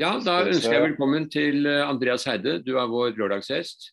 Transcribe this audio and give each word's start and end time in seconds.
Ja, 0.00 0.16
da 0.18 0.40
ønsker 0.48 0.74
jeg 0.74 0.82
velkommen 0.88 1.28
til 1.30 1.68
eh, 1.70 1.84
Andreas 1.86 2.24
Heide. 2.26 2.56
Du 2.66 2.72
er 2.80 2.88
vår 2.90 3.12
lørdagsgjest. 3.14 3.92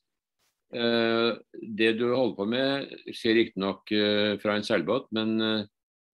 Eh, 0.74 1.36
det 1.78 1.92
du 2.00 2.08
holder 2.16 2.38
på 2.40 2.48
med 2.50 2.96
skjer 3.14 3.38
riktignok 3.38 3.92
uh, 3.94 4.34
fra 4.42 4.56
en 4.58 4.66
seilbåt, 4.66 5.10
men, 5.14 5.36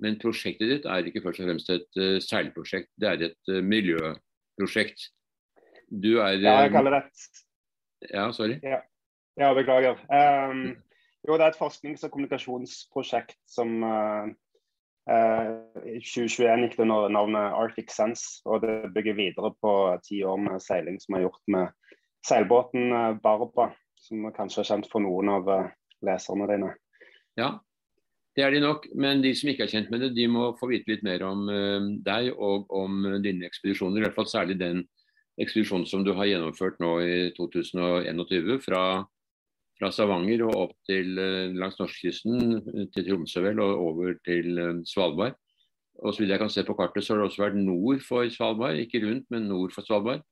men, 0.03 0.17
prosjektet 0.19 0.71
ditt 0.73 0.87
er 0.89 1.07
ikke 1.07 1.21
først 1.23 1.43
og 1.43 1.47
fremst 1.47 1.71
et 1.71 2.01
seilprosjekt, 2.25 2.89
det 2.99 3.11
er 3.11 3.23
et 3.29 3.53
miljøprosjekt. 3.63 5.07
Du 5.87 6.17
er 6.17 6.35
Ja, 6.41 6.57
jeg 6.65 6.73
kaller 6.75 6.97
det 6.97 7.03
et 7.05 8.11
Ja, 8.11 8.27
sorry. 8.35 8.59
Ja, 8.65 8.81
ja 9.39 9.53
beklager. 9.55 10.03
Um, 10.11 10.73
jo, 11.23 11.37
det 11.37 11.45
er 11.45 11.53
et 11.53 11.61
forsknings- 11.61 12.03
og 12.03 12.11
kommunikasjonsprosjekt 12.11 13.39
som 13.47 13.79
Eh, 13.87 14.33
I 15.07 15.99
2021 16.03 16.65
gikk 16.65 16.73
det 16.75 16.83
under 16.83 17.11
navnet 17.15 17.53
Arctic 17.55 17.93
Sense, 17.95 18.41
og 18.43 18.65
det 18.65 18.89
bygger 18.95 19.15
videre 19.15 19.53
på 19.63 19.71
ti 20.03 20.19
år 20.27 20.41
med 20.41 20.63
seiling 20.63 20.97
som 20.99 21.15
er 21.15 21.23
gjort 21.23 21.53
med 21.53 21.93
seilbåten 22.27 22.91
eh, 22.91 23.13
Barba, 23.23 23.69
som 24.03 24.27
kanskje 24.35 24.65
er 24.65 24.69
kjent 24.73 24.89
for 24.91 25.05
noen 25.05 25.31
av 25.31 25.47
eh, 25.53 25.71
leserne 26.07 26.49
dine. 26.51 26.73
Ja, 27.39 27.53
det 28.35 28.43
er 28.43 28.51
de 28.51 28.61
nok, 28.65 28.89
men 28.99 29.23
de 29.23 29.31
som 29.37 29.49
ikke 29.49 29.63
er 29.65 29.71
kjent 29.71 29.93
med 29.93 30.03
det, 30.03 30.11
de 30.17 30.27
må 30.29 30.49
få 30.59 30.67
vite 30.73 30.91
litt 30.91 31.05
mer 31.07 31.23
om 31.25 31.47
deg 32.05 32.27
og 32.35 32.67
om 32.75 32.99
dine 33.23 33.47
ekspedisjoner. 33.47 34.01
I 34.01 34.05
hvert 34.05 34.17
fall 34.19 34.29
særlig 34.29 34.59
den 34.59 34.83
ekspedisjonen 35.41 35.87
som 35.89 36.03
du 36.05 36.11
har 36.17 36.27
gjennomført 36.29 36.77
nå 36.83 36.91
i 37.01 37.15
2021 37.37 38.59
fra 38.65 38.81
fra 39.77 39.91
Stavanger 39.93 40.43
og 40.47 40.55
opp 40.61 40.77
til 40.89 41.17
eh, 41.21 41.53
langs 41.57 41.77
norskekysten, 41.79 42.87
til 42.93 43.05
Tromsø 43.07 43.43
vel, 43.45 43.61
og 43.63 43.83
over 43.89 44.15
til 44.25 44.57
eh, 44.61 44.79
Svalbard. 44.89 45.37
Og 45.97 46.13
så 46.13 46.21
vidt 46.21 46.33
jeg 46.33 46.41
kan 46.41 46.53
se 46.53 46.63
på 46.65 46.75
kartet, 46.77 47.05
så 47.05 47.13
har 47.13 47.21
det 47.21 47.29
også 47.31 47.43
vært 47.43 47.59
nord 47.59 48.01
for 48.05 48.29
Svalbard. 48.33 48.81
Ikke 48.81 49.01
rundt, 49.05 49.25
men 49.33 49.47
nord 49.49 49.73
for 49.73 49.85
Svalbard. 49.85 50.25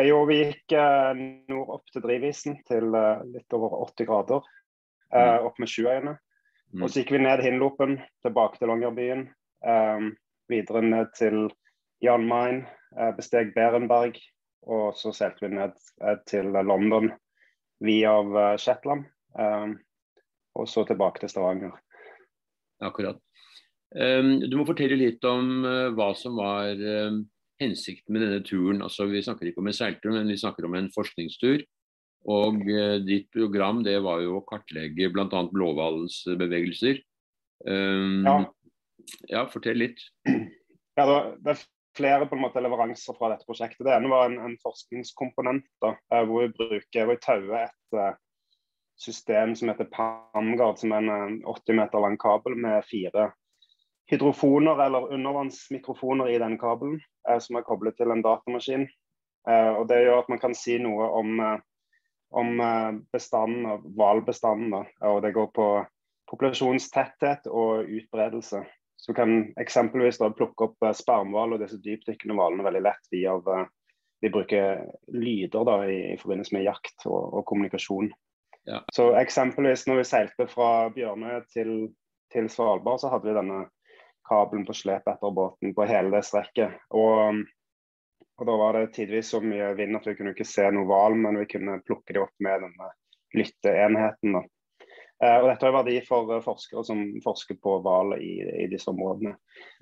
Jo, 0.00 0.22
vi 0.28 0.40
gikk 0.40 0.76
eh, 0.80 1.22
nord 1.52 1.78
opp 1.78 1.92
til 1.92 2.04
drivisen, 2.04 2.60
til 2.68 2.88
litt 3.32 3.56
over 3.56 3.76
80 3.82 4.08
grader. 4.08 4.52
Mm. 5.12 5.44
Opp 5.44 5.58
med 5.60 5.68
Sjuøyene. 5.68 6.14
Mm. 6.72 6.84
Og 6.84 6.88
så 6.88 7.02
gikk 7.02 7.10
vi 7.12 7.18
ned 7.20 7.42
Hinlopen, 7.44 7.98
tilbake 8.24 8.56
til 8.56 8.70
Longyearbyen. 8.72 9.26
videre 10.48 10.80
ned 10.82 11.10
til 11.18 11.50
Jan 12.00 12.24
Mayen, 12.24 12.62
besteg 13.18 13.52
Berenberg. 13.52 14.16
Og 14.72 14.96
så 14.96 15.12
seilte 15.12 15.44
vi 15.44 15.52
ned 15.52 15.76
til 16.30 16.48
London 16.48 17.12
via 17.82 18.14
uh, 18.20 18.54
Shetland. 18.60 19.08
Um, 19.38 19.76
og 20.58 20.68
så 20.68 20.84
tilbake 20.88 21.22
til 21.22 21.32
Stavanger. 21.32 21.74
Akkurat. 22.84 23.20
Um, 23.92 24.38
du 24.44 24.56
må 24.58 24.66
fortelle 24.68 24.98
litt 25.00 25.24
om 25.28 25.66
uh, 25.66 25.92
hva 25.96 26.12
som 26.16 26.38
var 26.40 26.72
hensikten 27.62 28.14
med 28.14 28.24
denne 28.24 28.42
turen. 28.46 28.82
Altså, 28.84 29.06
vi 29.10 29.22
snakker 29.24 29.50
ikke 29.50 29.62
om 29.62 29.70
en 29.70 29.76
seiltur, 29.76 30.12
men 30.14 30.30
vi 30.30 30.40
snakker 30.40 30.66
om 30.68 30.76
en 30.78 30.90
forskningstur. 30.94 31.64
Og 32.32 32.60
ditt 33.02 33.26
program 33.34 33.80
det 33.82 33.96
var 34.04 34.20
jo 34.22 34.36
å 34.38 34.44
kartlegge 34.46 35.08
bl.a. 35.10 35.40
blåhvalens 35.50 36.20
bevegelser. 36.38 37.00
Um, 37.66 38.22
ja. 38.26 38.36
ja. 39.30 39.42
fortell 39.50 39.80
litt. 39.82 40.04
Ja, 40.98 41.06
det, 41.42 41.56
flere 41.96 42.26
på 42.26 42.36
en 42.36 42.42
måte 42.42 42.60
leveranser 42.60 43.16
fra 43.18 43.30
dette 43.32 43.46
prosjektet. 43.48 43.84
Det 43.86 43.94
ene 43.94 44.10
var 44.12 44.28
en, 44.28 44.38
en 44.40 44.56
forskningskomponent 44.62 45.66
da, 45.84 45.94
eh, 46.12 46.24
hvor 46.28 46.46
vi 46.46 46.52
bruker 46.56 47.06
hvor 47.06 47.14
vi 47.14 47.22
tauer 47.24 47.56
et 47.66 47.96
uh, 47.98 48.14
system 49.00 49.54
som 49.58 49.72
heter 49.72 49.90
Pamgard, 49.92 50.80
som 50.80 50.94
er 50.94 51.08
en 51.08 51.40
80 51.48 51.78
meter 51.80 52.04
lang 52.04 52.18
kabel 52.20 52.56
med 52.56 52.84
fire 52.88 53.30
hydrofoner 54.10 54.80
eller 54.84 55.12
undervannsmikrofoner 55.14 56.32
i 56.32 56.38
den 56.42 56.58
kabelen, 56.60 57.00
uh, 57.28 57.38
som 57.38 57.58
er 57.58 57.66
koblet 57.68 57.98
til 58.00 58.14
en 58.14 58.24
datamaskin. 58.24 58.88
Og 59.42 59.88
Det 59.90 59.96
gjør 60.04 60.20
at 60.20 60.28
man 60.30 60.38
kan 60.38 60.52
si 60.54 60.76
noe 60.78 61.08
om, 61.18 61.40
om 62.30 62.60
bestanden, 63.10 63.88
hvalbestanden. 63.98 64.84
Og 65.02 65.16
det 65.24 65.32
går 65.34 65.48
på 65.50 65.66
populasjonstetthet 66.30 67.48
og 67.50 67.90
utbredelse. 67.90 68.60
Så 69.02 69.14
kan 69.14 69.52
eksempelvis 69.58 70.20
da 70.22 70.28
plukke 70.30 70.68
opp 70.68 70.84
eh, 70.86 70.94
spermhval 70.94 71.56
og 71.56 71.62
disse 71.64 71.80
dypdykkende 71.82 72.36
hvalene 72.38 72.62
veldig 72.62 72.82
lett 72.86 73.08
via 73.10 73.34
eh, 73.34 73.64
Vi 74.22 74.30
bruker 74.30 74.84
lyder 75.10 75.64
da 75.66 75.80
i, 75.90 75.96
i 76.12 76.18
forbindelse 76.20 76.54
med 76.54 76.68
jakt 76.68 77.08
og, 77.10 77.22
og 77.40 77.42
kommunikasjon. 77.50 78.12
Ja. 78.70 78.78
Så 78.94 79.08
eksempelvis 79.18 79.88
når 79.90 79.98
vi 79.98 80.04
seilte 80.06 80.46
fra 80.46 80.68
Bjørnøy 80.94 81.40
til, 81.50 81.72
til, 82.30 82.46
Svalbard, 82.46 83.02
så 83.02 83.10
hadde 83.10 83.26
vi 83.26 83.34
denne 83.34 83.64
kabelen 84.28 84.68
på 84.68 84.76
slep 84.78 85.10
etter 85.10 85.34
båten 85.34 85.74
på 85.74 85.88
hele 85.90 86.14
det 86.14 86.22
strekket. 86.28 86.78
Og, 86.94 87.42
og 88.38 88.46
da 88.46 88.58
var 88.60 88.78
det 88.78 88.92
tidvis 88.94 89.34
så 89.34 89.42
mye 89.42 89.72
vind 89.82 89.98
at 89.98 90.06
vi 90.06 90.14
kunne 90.14 90.36
ikke 90.36 90.46
se 90.46 90.68
noe 90.70 90.86
hval, 90.86 91.18
men 91.18 91.42
vi 91.42 91.50
kunne 91.56 91.80
plukke 91.82 92.14
det 92.14 92.22
opp 92.22 92.36
med 92.38 92.68
denne 92.68 92.92
lytteenheten. 93.34 94.38
da. 94.38 94.46
Eh, 95.22 95.38
og 95.38 95.46
Dette 95.46 95.68
har 95.68 95.74
verdi 95.76 95.98
for 96.06 96.30
eh, 96.34 96.42
forskere 96.42 96.82
som 96.86 97.02
forsker 97.22 97.58
på 97.62 97.76
hval 97.84 98.16
i, 98.18 98.32
i, 98.64 98.66
disse 98.70 98.90
områdene. 98.90 99.36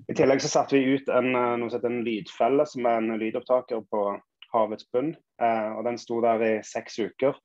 I 0.08 0.16
tillegg 0.16 0.42
så 0.44 0.52
satte 0.52 0.76
vi 0.76 0.98
ut 0.98 1.08
en, 1.08 1.32
eh, 1.36 1.76
en 1.80 2.00
lydfelle, 2.04 2.66
som 2.68 2.88
er 2.88 3.00
en 3.00 3.16
lydopptaker 3.20 3.86
på 3.88 4.04
havets 4.50 4.88
bunn. 4.92 5.14
og 5.40 5.84
Den 5.86 5.96
sto 5.98 6.18
der 6.20 6.42
i 6.42 6.54
seks 6.66 6.98
uker. 6.98 7.36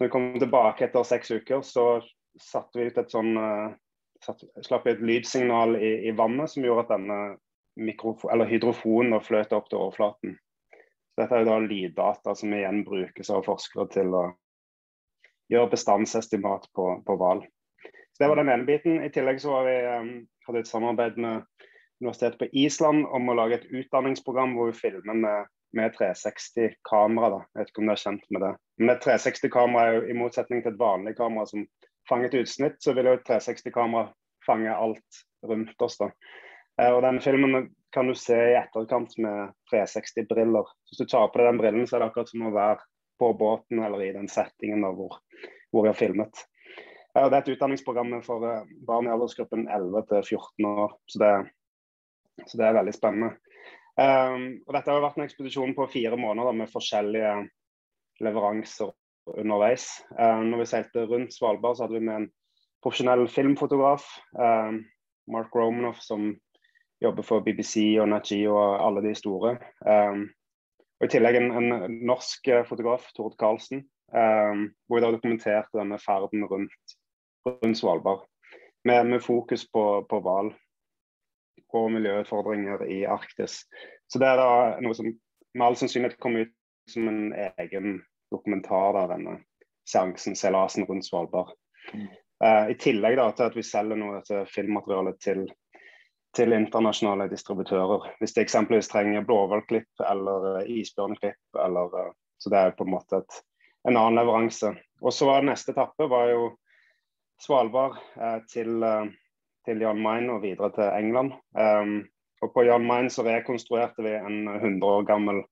Når 0.00 0.06
vi 0.06 0.12
kom 0.14 0.30
tilbake 0.40 0.86
etter 0.86 1.04
seks 1.04 1.30
uker, 1.30 1.60
så 1.60 2.00
satte 2.40 2.80
vi 2.80 2.86
ut 2.88 2.98
et 2.98 3.12
sånn 3.12 3.36
slapp 4.64 4.88
et 4.88 5.02
lydsignal 5.04 5.76
i, 5.76 6.08
i, 6.08 6.14
vannet 6.16 6.48
som 6.48 6.64
gjorde 6.64 6.86
at 6.86 6.94
denne 6.96 8.48
hydrofonen 8.48 9.20
fløt 9.20 9.52
opp 9.52 9.68
til 9.68 9.82
overflaten. 9.82 10.38
Så 11.12 11.20
Dette 11.20 11.36
er 11.36 11.44
jo 11.44 11.50
da 11.50 11.60
lyddata 11.60 12.34
som 12.34 12.56
igjen 12.56 12.80
brukes 12.88 13.28
av 13.28 13.44
forskere 13.44 13.86
til 13.92 14.16
å 14.16 14.24
gjøre 15.52 15.72
bestandsestimat 15.74 16.68
på 16.74 17.18
hval. 17.18 17.44
Det 18.18 18.28
var 18.28 18.36
den 18.36 18.48
ene 18.48 18.64
biten. 18.64 19.02
I 19.04 19.10
tillegg 19.12 19.40
så 19.42 19.60
vi, 19.66 19.74
um, 19.86 20.12
hadde 20.46 20.56
vi 20.56 20.64
et 20.64 20.70
samarbeid 20.70 21.18
med 21.20 21.44
Universitetet 22.00 22.38
på 22.38 22.48
Island 22.52 23.06
om 23.06 23.28
å 23.28 23.36
lage 23.36 23.60
et 23.60 23.68
utdanningsprogram 23.72 24.56
hvor 24.56 24.70
vi 24.70 24.78
filmer 24.78 25.16
med, 25.16 25.50
med 25.76 25.94
360-kamera. 25.96 27.42
Jeg 27.52 27.60
vet 27.60 27.72
ikke 27.72 27.82
om 27.82 27.90
du 27.90 27.94
er 27.94 28.02
kjent 28.02 28.26
med 28.32 28.44
det. 28.44 28.52
Men 28.80 28.92
et 28.92 29.04
360-kamera 29.04 29.84
er 29.84 29.98
jo 29.98 30.02
i 30.08 30.16
motsetning 30.16 30.64
til 30.64 30.74
et 30.74 30.80
vanlig 30.80 31.16
kamera 31.18 31.48
som 31.48 31.64
fanger 32.08 32.30
et 32.30 32.40
utsnitt, 32.42 32.76
så 32.80 32.94
vil 32.96 33.10
jo 33.10 33.16
et 33.18 33.24
360-kamera 33.28 34.10
fange 34.46 34.72
alt 34.72 35.22
rundt 35.46 35.82
oss. 35.82 35.98
da. 36.00 36.10
Eh, 36.80 36.92
og 36.92 37.02
den 37.04 37.20
filmen 37.24 37.70
kan 37.92 38.08
du 38.08 38.14
se 38.18 38.36
i 38.36 38.58
etterkant 38.58 39.16
med 39.22 39.54
360-briller. 39.72 40.68
Hvis 40.88 41.00
du 41.00 41.08
tar 41.08 41.32
på 41.32 41.40
deg 41.40 41.50
den 41.50 41.60
brillen, 41.60 41.88
så 41.88 41.96
er 41.96 42.04
det 42.04 42.10
akkurat 42.10 42.32
som 42.32 42.44
å 42.48 42.54
være 42.54 42.84
på 43.18 43.32
båten 43.38 43.82
eller 43.82 44.02
i 44.04 44.12
den 44.16 44.28
settingen 44.28 44.84
hvor, 44.84 45.18
hvor, 45.70 45.82
vi 45.82 45.90
har 45.90 45.98
filmet. 45.98 46.44
Det 47.16 47.22
er 47.24 47.38
et 47.38 47.48
utdanningsprogram 47.54 48.18
for 48.24 48.44
eh, 48.44 48.72
barn 48.86 49.08
i 49.08 49.12
aldersgruppen 49.14 49.64
11 49.72 50.02
til 50.10 50.26
14 50.36 50.66
år, 50.68 50.96
så 51.08 51.22
det, 51.22 51.32
så 52.44 52.60
det 52.60 52.66
er 52.66 52.76
veldig 52.76 52.92
spennende. 52.92 53.30
Um, 53.96 54.58
og 54.68 54.74
dette 54.76 54.92
har 54.92 55.00
vært 55.00 55.16
en 55.16 55.24
ekspedisjon 55.24 55.72
på 55.76 55.86
fire 55.88 56.18
måneder 56.20 56.52
med 56.52 56.68
forskjellige 56.68 57.30
leveranser 58.20 58.92
underveis. 59.32 59.86
Um, 60.18 60.50
når 60.50 60.60
vi 60.60 60.66
seilte 60.68 61.06
rundt 61.08 61.32
Svalbard, 61.32 61.78
så 61.78 61.86
hadde 61.86 61.96
vi 61.96 62.04
med 62.04 62.18
en 62.20 62.26
profesjonell 62.84 63.24
filmfotograf, 63.32 64.04
um, 64.36 64.82
Mark 65.32 65.56
Romanoff, 65.56 66.02
som 66.04 66.34
jobber 67.02 67.24
for 67.24 67.40
BBC 67.40 67.96
og 68.00 68.10
Nachi 68.12 68.42
og 68.48 68.76
alle 68.84 69.02
de 69.08 69.14
store. 69.16 69.56
Um, 69.88 70.28
og 70.96 71.06
I 71.06 71.12
tillegg 71.12 71.38
en, 71.38 71.50
en 71.52 71.98
norsk 72.08 72.48
eh, 72.48 72.64
fotograf, 72.68 73.10
Tord 73.16 73.36
Karlsen, 73.40 73.84
eh, 74.14 74.62
hvor 74.86 74.98
jeg 74.98 75.04
da 75.04 75.12
dokumenterte 75.14 75.78
denne 75.80 75.98
ferden 76.00 76.46
rundt, 76.48 76.96
rundt 77.48 77.78
Svalbard. 77.78 78.24
Med, 78.86 79.08
med, 79.10 79.20
fokus 79.20 79.66
på 79.74 80.20
hval 80.22 80.52
og 81.76 81.90
miljøutfordringer 81.92 82.84
i 82.88 83.02
Arktis. 83.04 83.64
Så 84.08 84.20
det 84.22 84.28
er 84.30 84.38
da 84.40 84.50
noe 84.80 84.94
som 84.96 85.08
med 85.10 85.64
all 85.66 85.76
sannsynlighet 85.78 86.20
kommer 86.22 86.46
ut 86.46 86.54
som 86.90 87.08
en 87.10 87.32
egen 87.34 88.00
dokumentar 88.32 88.96
av 89.02 89.10
denne 89.12 89.40
seansen, 89.88 90.36
seilasen 90.38 90.86
rundt 90.86 91.06
Svalbard. 91.06 91.52
Mm. 91.92 92.06
Uh, 92.44 92.70
I 92.72 92.76
tillegg 92.80 93.16
da 93.16 93.30
til 93.32 93.48
at 93.48 93.56
vi 93.56 93.64
selger 93.64 93.98
noe 93.98 94.18
dette 94.18 94.42
filmmaterialet 94.52 95.18
til 95.24 95.46
til 96.36 96.52
internasjonale 96.52 97.28
distributører. 97.32 98.10
Hvis 98.20 98.36
de 98.36 98.44
eksempelvis 98.44 98.90
trenger 98.92 99.24
blåhvalklipp 99.26 100.04
eller 100.10 100.50
eh, 100.52 100.70
isbjørnklipp. 100.80 101.42
Eller, 101.64 101.98
eh, 102.02 102.12
så 102.38 102.52
det 102.52 102.60
er 102.60 102.76
på 102.76 102.86
en 102.86 102.92
måte 102.92 103.22
et, 103.22 103.40
en 103.88 103.96
annen 103.96 104.20
leveranse. 104.20 104.74
Og 105.02 105.14
så 105.14 105.28
var 105.28 105.46
Neste 105.46 105.72
etappe 105.74 106.08
var 106.12 106.30
jo 106.32 106.50
Svalbard 107.42 107.98
eh, 108.16 108.38
til, 108.52 108.82
eh, 108.82 109.08
til, 109.66 109.82
Jan 109.84 110.00
Mayen 110.02 110.30
og 110.32 110.42
videre 110.44 110.70
til 110.76 110.88
England. 110.88 111.34
Um, 111.58 111.98
og 112.44 112.52
På 112.54 112.64
Jan 112.64 112.86
Mayen 112.86 113.10
så 113.10 113.24
rekonstruerte 113.24 114.04
vi 114.04 114.14
en 114.16 114.48
100 114.48 114.84
år 114.86 115.06
gammel 115.08 115.42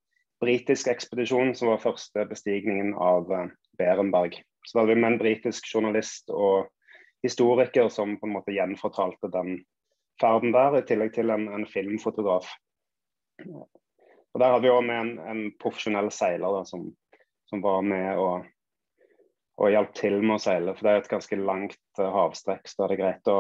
britisk 0.41 0.89
ekspedisjon 0.93 1.55
som 1.57 1.71
var 1.73 1.83
første 1.83 2.27
bestigningen 2.29 2.95
av 3.01 3.31
eh, 3.33 3.53
Berenberg. 3.81 4.41
Så 4.65 4.77
da 4.77 4.85
hadde 4.85 4.95
vi 4.95 5.03
med 5.03 5.13
en 5.13 5.21
britisk 5.21 5.69
journalist 5.73 6.33
og 6.33 6.71
historiker 7.25 7.89
som 7.93 8.19
på 8.21 8.29
en 8.29 8.37
måte 8.37 8.53
gjenfortalte 8.53 9.31
den 9.33 9.59
ferden 10.21 10.55
der, 10.55 10.79
i 10.79 10.87
tillegg 10.87 11.15
til 11.15 11.33
en, 11.35 11.49
en 11.53 11.67
filmfotograf. 11.69 12.49
Og 13.45 14.41
Der 14.41 14.51
hadde 14.51 14.65
vi 14.65 14.73
òg 14.73 14.83
med 14.87 14.99
en, 14.99 15.13
en, 15.31 15.45
profesjonell 15.63 16.11
seiler 16.15 16.59
da, 16.59 16.65
som, 16.67 16.89
som, 17.51 17.63
var 17.63 17.85
med 17.87 18.19
og, 18.19 18.47
og 19.63 19.71
hjalp 19.71 19.95
til 19.99 20.19
med 20.23 20.39
å 20.39 20.43
seile. 20.43 20.75
For 20.75 20.87
det 20.87 20.93
er 20.93 21.03
et 21.03 21.13
ganske 21.13 21.39
langt 21.39 21.81
uh, 22.01 22.11
havstrekk, 22.15 22.67
så 22.67 22.85
det 22.89 22.97
er 22.97 23.03
greit 23.03 23.31
å 23.31 23.39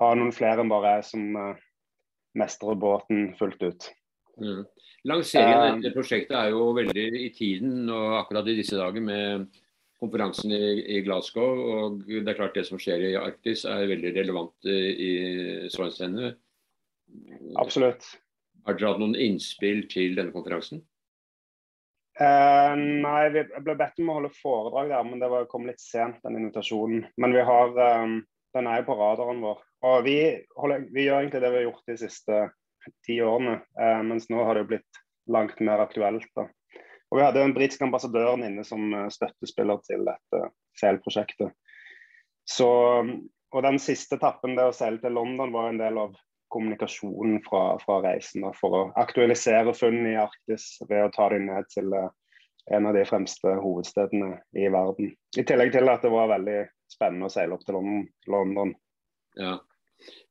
ha 0.00 0.12
noen 0.16 0.34
flere 0.34 0.64
enn 0.64 0.72
bare 0.72 0.96
jeg 0.96 1.08
som 1.12 1.38
uh, 1.38 1.64
mestrer 2.38 2.78
båten 2.78 3.32
fullt 3.38 3.62
ut. 3.62 3.90
Mm. 4.40 4.62
Lanseringen 5.10 5.58
av 5.58 5.80
dette 5.80 5.94
prosjektet 5.94 6.36
er 6.36 6.50
jo 6.52 6.70
veldig 6.76 7.06
i 7.20 7.30
tiden 7.34 7.88
og 7.92 8.18
akkurat 8.20 8.48
i 8.50 8.56
disse 8.58 8.76
dager 8.76 9.04
med 9.04 9.46
konferansen 10.00 10.52
i, 10.56 10.64
i, 10.96 11.00
Glasgow. 11.06 11.64
Og 11.74 12.02
det 12.08 12.24
er 12.32 12.38
klart 12.38 12.56
det 12.56 12.66
som 12.68 12.80
skjer 12.80 13.10
i 13.10 13.16
Arktis 13.20 13.66
er 13.68 13.88
veldig 13.90 14.14
relevant 14.16 14.70
i 14.70 15.12
så 15.72 15.86
henseende. 15.86 16.34
Absolutt. 17.60 18.06
Har 18.66 18.76
dere 18.76 18.92
hatt 18.92 19.02
noen 19.02 19.18
innspill 19.18 19.86
til 19.90 20.16
denne 20.18 20.34
konferansen? 20.34 20.82
Eh, 22.20 22.74
nei, 22.76 23.20
vi 23.32 23.44
ble 23.64 23.76
bedt 23.80 24.00
om 24.02 24.10
å 24.12 24.18
holde 24.18 24.32
foredrag 24.36 24.90
der, 24.92 25.04
men 25.08 25.22
det 25.22 25.30
var, 25.32 25.48
kom 25.48 25.64
litt 25.68 25.80
sent, 25.80 26.18
den 26.26 26.36
invitasjonen. 26.36 27.06
Men 27.20 27.36
vi 27.36 27.44
har, 27.48 27.72
um, 28.02 28.18
den 28.56 28.68
er 28.68 28.82
jo 28.82 28.90
på 28.90 28.96
radaren 28.98 29.40
vår. 29.44 29.62
Og 29.88 30.02
vi, 30.04 30.16
holder, 30.60 30.84
vi, 30.92 31.06
gjør 31.06 31.22
egentlig 31.22 31.40
det 31.44 31.52
vi 31.54 31.60
har 31.62 31.68
gjort 31.70 31.92
de 31.92 31.96
siste 32.02 32.40
ti 33.06 33.16
årene, 33.24 33.60
eh, 33.80 34.02
mens 34.04 34.28
nå 34.32 34.44
har 34.44 34.60
det 34.60 34.68
blitt 34.68 35.00
langt 35.32 35.62
mer 35.64 35.80
aktuelt. 35.86 36.28
Da. 36.36 36.48
Og 37.10 37.18
Vi 37.18 37.24
hadde 37.24 37.42
den 37.42 37.54
britiske 37.56 37.84
ambassadøren 37.86 38.44
inne 38.46 38.64
som 38.66 38.94
eh, 38.94 39.10
støttespiller 39.10 39.82
til 39.86 40.06
dette 40.06 40.42
seilprosjektet. 40.78 41.52
Så, 42.48 42.70
og 43.50 43.62
Den 43.66 43.78
siste 43.82 44.18
etappen, 44.18 44.56
det 44.58 44.68
å 44.70 44.74
seile 44.74 45.02
til 45.02 45.14
London, 45.18 45.52
var 45.54 45.70
en 45.70 45.80
del 45.80 45.98
av 46.00 46.14
kommunikasjonen 46.50 47.38
fra, 47.46 47.78
fra 47.82 48.00
reisen. 48.02 48.46
For 48.58 48.76
å 48.76 48.82
aktualisere 48.98 49.74
funnene 49.76 50.14
i 50.14 50.18
Arktis 50.18 50.72
ved 50.88 51.06
å 51.06 51.12
ta 51.14 51.28
dem 51.30 51.46
ned 51.46 51.68
til 51.70 51.92
uh, 51.94 52.08
en 52.74 52.86
av 52.90 52.96
de 52.96 53.04
fremste 53.06 53.54
hovedstedene 53.62 54.32
i 54.58 54.66
verden. 54.72 55.12
I 55.38 55.46
tillegg 55.46 55.72
til 55.74 55.90
at 55.90 56.02
det 56.06 56.12
var 56.12 56.30
veldig 56.32 56.60
spennende 56.90 57.30
å 57.30 57.32
seile 57.32 57.54
opp 57.54 57.62
til 57.66 57.78
London. 58.30 58.74
Ja. 59.38 59.58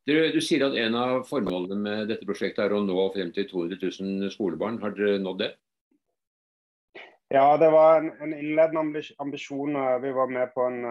Du, 0.07 0.15
du, 0.33 0.39
sier 0.41 0.65
at 0.65 0.75
en 0.81 0.95
av 0.97 1.23
formålene 1.29 1.77
med 1.79 2.11
dette 2.11 2.27
prosjektet 2.27 2.65
er 2.65 2.73
å 2.75 2.81
nå 2.83 2.97
frem 3.13 3.31
til 3.35 3.47
200 3.47 3.79
000 4.01 4.33
skolebarn. 4.33 4.79
Har 4.81 4.95
dere 4.97 5.21
nådd 5.21 5.43
det? 5.43 5.51
Ja, 7.29 7.57
det 7.61 7.69
var 7.69 7.99
en, 7.99 8.11
en 8.21 8.33
innledende 8.33 9.01
ambisjon. 9.21 9.77
Vi 10.01 10.11
var 10.11 10.27
med 10.27 10.53
på 10.53 10.65
en 10.65 10.85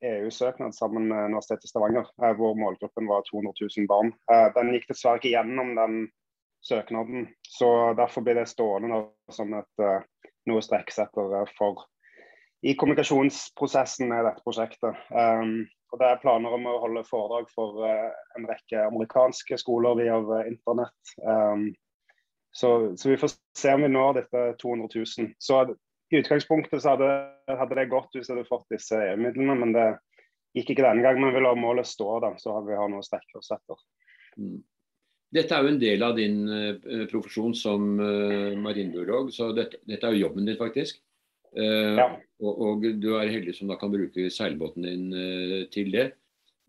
EU-søknad 0.00 0.66
eh, 0.66 0.70
e 0.70 0.72
sammen 0.72 1.08
med 1.08 1.24
Universitetet 1.24 1.64
i 1.64 1.68
Stavanger, 1.68 2.06
eh, 2.22 2.34
hvor 2.38 2.54
målgruppen 2.54 3.08
var 3.08 3.24
200 3.30 3.52
000 3.76 3.88
barn. 3.88 4.12
Eh, 4.32 4.46
den 4.54 4.72
gikk 4.74 4.86
dessverre 4.88 5.20
ikke 5.20 5.34
gjennom 5.34 5.74
den 5.76 5.96
søknaden, 6.62 7.26
så 7.48 7.92
derfor 7.98 8.22
blir 8.22 8.38
det 8.38 8.46
stående 8.52 9.02
som 9.32 9.54
et, 9.56 9.84
noe 10.46 10.62
strekksetter 10.62 11.48
for 11.56 11.86
i 12.60 12.74
kommunikasjonsprosessen 12.76 14.10
med 14.12 14.26
dette 14.28 14.44
prosjektet. 14.44 14.98
Um, 15.08 15.62
og 15.90 16.02
Det 16.02 16.06
er 16.06 16.20
planer 16.20 16.52
om 16.52 16.66
å 16.68 16.74
holde 16.82 17.06
foredrag 17.08 17.48
for 17.54 17.80
en 17.88 18.44
rekke 18.44 18.82
amerikanske 18.90 19.56
skoler 19.58 19.96
via 20.02 20.18
internett. 20.44 21.14
Så, 22.52 22.96
så, 22.98 23.10
vi 23.10 23.18
får 23.20 23.32
se 23.58 23.74
om 23.74 23.84
vi 23.84 23.92
når 23.92 24.16
dette 24.20 24.44
200 24.62 24.88
000. 24.94 25.32
Så 25.38 25.60
I 26.10 26.18
utgangspunktet 26.18 26.82
så 26.82 26.96
hadde, 26.96 27.10
hadde 27.46 27.78
det 27.78 27.90
gått 27.92 28.16
hvis 28.16 28.26
jeg 28.26 28.36
hadde 28.36 28.48
fått 28.48 28.66
disse 28.74 28.98
EU-midlene, 28.98 29.54
men 29.60 29.74
det 29.76 29.86
gikk 30.58 30.74
ikke 30.74 30.86
denne 30.86 31.04
gangen. 31.04 31.22
Men 31.24 31.36
vi 31.36 31.44
lar 31.44 31.58
målet 31.58 31.88
stå, 31.88 32.08
da, 32.24 32.34
så 32.42 32.56
har 32.56 32.66
vi 32.66 32.78
har 32.78 32.90
noe 32.90 33.04
å 33.04 33.06
strekke 33.06 33.38
oss 33.38 33.52
etter. 33.54 33.78
Mm. 34.40 34.58
Dette 35.30 35.54
er 35.54 35.62
jo 35.62 35.70
en 35.70 35.78
del 35.78 36.02
av 36.02 36.16
din 36.18 36.40
uh, 36.50 37.04
profesjon 37.10 37.54
som 37.54 37.92
uh, 38.02 38.56
marinbiolog, 38.58 39.30
så 39.30 39.52
dette, 39.54 39.78
dette, 39.86 40.02
er 40.02 40.16
jo 40.16 40.26
jobben 40.26 40.48
din, 40.48 40.58
faktisk. 40.58 40.98
Uh, 41.54 41.94
ja. 41.98 42.08
og, 42.42 42.64
og, 42.66 42.88
du 42.98 43.12
er 43.18 43.30
heldig 43.30 43.54
som 43.54 43.70
da 43.70 43.78
kan 43.78 43.94
bruke 43.94 44.26
seilbåten 44.34 44.86
din 44.86 45.06
til 45.70 45.94
det. 45.94 46.10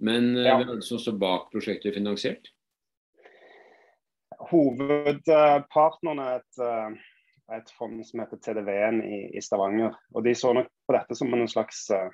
Men 0.01 0.35
ja. 0.37 0.59
hvem 0.59 0.75
er 0.75 0.81
det 0.81 0.85
som 0.85 1.01
står 1.01 1.17
bak 1.21 1.49
prosjektet 1.53 1.97
finansiert? 1.97 2.53
Hovedpartnerne 4.49 6.27
er 6.27 6.41
et, 6.41 6.61
eh, 6.65 7.57
et, 7.57 7.71
fond 7.77 7.99
som 8.07 8.23
heter 8.23 8.39
TDV-en 8.41 9.01
i, 9.03 9.21
i, 9.37 9.41
Stavanger. 9.43 9.95
og 10.15 10.25
De 10.25 10.35
så 10.35 10.53
nok 10.53 10.69
på 10.87 10.95
dette 10.95 11.17
som 11.17 11.33
en 11.33 11.47
slags 11.51 11.83
uh, 11.93 12.09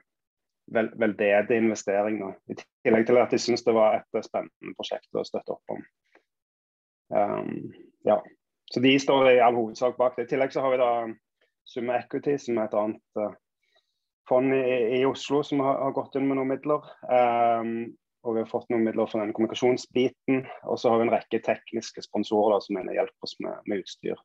vel, 0.74 0.89
veldedig 1.00 1.57
investering. 1.62 2.19
Da. 2.24 2.31
I 2.50 2.57
tillegg 2.85 3.07
til 3.07 3.21
at 3.21 3.31
de 3.31 3.39
syntes 3.41 3.65
det 3.68 3.75
var 3.77 4.00
et 4.00 4.25
spennende 4.25 4.75
prosjekt 4.79 5.13
å 5.15 5.25
støtte 5.27 5.56
opp 5.56 5.75
om. 5.75 5.85
Um, 7.13 7.74
ja. 8.07 8.19
Så 8.68 8.83
de 8.83 8.97
står 9.00 9.31
i 9.31 9.39
all 9.39 9.56
hovedsak 9.56 9.95
bak 10.00 10.18
det. 10.18 10.27
I 10.27 10.33
tillegg 10.33 10.51
så 10.51 10.65
har 10.65 10.73
vi 10.73 10.81
da 10.81 10.91
Summe 11.68 12.00
Equity, 12.01 12.35
som 12.41 12.57
er 12.57 12.68
et 12.68 12.80
annet 12.81 13.21
uh, 13.21 13.35
fond 14.27 14.53
i, 14.56 15.00
i, 15.00 15.06
Oslo 15.07 15.44
som 15.45 15.62
har, 15.63 15.80
har, 15.85 15.95
gått 15.95 16.18
inn 16.19 16.27
med 16.27 16.39
noen 16.39 16.51
midler. 16.51 16.83
Um, 17.07 17.94
og 18.27 18.35
vi 18.35 18.44
har 18.44 18.50
fått 18.50 18.68
noen 18.71 18.83
midler 18.83 19.07
for 19.07 19.24
den 19.24 19.31
kommunikasjonsbiten. 19.35 20.41
Og 20.68 20.79
så 20.79 20.91
har 20.91 21.00
vi 21.00 21.07
en 21.07 21.13
rekke 21.13 21.39
tekniske 21.45 22.03
sponsorer 22.03 22.57
da, 22.57 22.63
som 22.65 22.79
hjelper 22.81 23.27
oss 23.27 23.38
med, 23.44 23.62
med, 23.65 23.85
utstyr. 23.85 24.19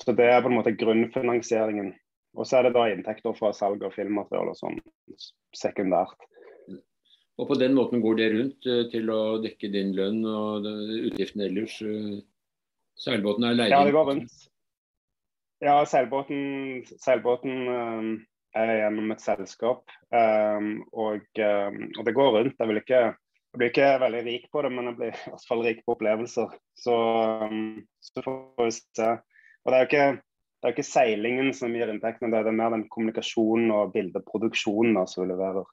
Så 0.00 0.14
det 0.18 0.26
er 0.26 0.42
på 0.42 0.50
en 0.50 0.58
måte 0.58 0.74
grunnfinansieringen. 0.74 1.92
Og 2.34 2.48
så 2.48 2.58
er 2.58 2.66
det 2.66 2.74
da 2.74 2.88
inntekter 2.90 3.36
fra 3.36 3.52
salg 3.54 3.84
av 3.84 3.94
filmmateriale 3.94 4.54
sånn 4.58 4.80
sekundært. 5.54 6.16
Og 7.40 7.48
på 7.48 7.56
den 7.60 7.76
måten 7.76 8.02
går 8.02 8.18
det 8.18 8.30
rundt 8.34 8.68
uh, 8.68 8.82
til 8.92 9.08
å 9.12 9.20
dekke 9.42 9.70
din 9.72 9.94
lønn 9.96 10.20
og 10.28 10.66
utgiftene 10.66 11.46
ellers? 11.48 11.78
Uh, 11.84 12.18
seilbåten 13.00 13.46
er 13.48 13.56
leid 13.56 13.72
Ja, 13.72 13.84
det 13.86 13.94
går 13.94 14.08
rundt. 14.10 14.34
Ja, 15.62 15.76
seilbåten, 15.86 16.82
seilbåten 16.98 17.68
um, 17.70 18.12
er 18.56 18.72
gjennom 18.82 19.12
et 19.14 19.22
selskap. 19.22 19.92
Um, 20.12 20.82
og, 20.92 21.24
um, 21.38 21.78
og, 21.98 22.02
det 22.06 22.16
går 22.16 22.34
rundt. 22.36 22.58
Jeg, 22.58 22.68
vil 22.70 22.80
ikke, 22.82 23.00
jeg, 23.02 23.58
blir 23.58 23.72
ikke 23.72 23.92
veldig 24.02 24.24
rik 24.26 24.48
på 24.52 24.64
det, 24.64 24.72
men 24.74 24.90
jeg 24.90 24.98
blir 24.98 25.14
i 25.14 25.30
hvert 25.30 25.46
fall 25.48 25.64
rik 25.66 25.84
på 25.84 25.96
opplevelser. 25.96 26.56
Så, 26.78 26.98
um, 27.46 27.80
så 28.00 28.24
får 28.26 28.66
vi 28.66 28.74
se. 28.76 29.12
Og 29.62 29.72
det 29.72 29.78
er 29.78 29.84
jo 29.84 29.90
ikke, 29.90 30.08
ikke 30.72 30.86
seilingen 30.86 31.52
som 31.56 31.74
gir 31.76 31.90
inntektene, 31.90 32.32
det 32.34 32.50
er 32.50 32.58
mer 32.58 32.74
den 32.74 32.88
kommunikasjonen 32.92 33.72
og 33.74 33.94
bildeproduksjonen 33.94 35.00
som 35.00 35.14
som 35.14 35.30
leverer. 35.30 35.64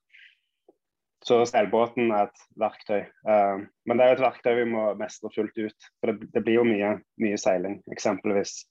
Så 1.25 1.41
seilbåten 1.49 2.13
er 2.15 2.29
et 2.29 2.43
verktøy. 2.61 3.01
Uh, 3.27 3.67
men 3.85 3.99
det 3.99 4.05
er 4.05 4.15
et 4.15 4.23
verktøy 4.23 4.53
vi 4.61 4.69
må 4.71 4.87
mestre 4.99 5.31
fullt 5.35 5.57
ut. 5.59 5.91
For 5.99 6.13
det, 6.13 6.31
det 6.31 6.45
blir 6.45 6.61
jo 6.61 6.67
mye, 6.67 6.95
mye 7.19 7.39
seiling. 7.41 7.81
Eksempelvis 7.91 8.61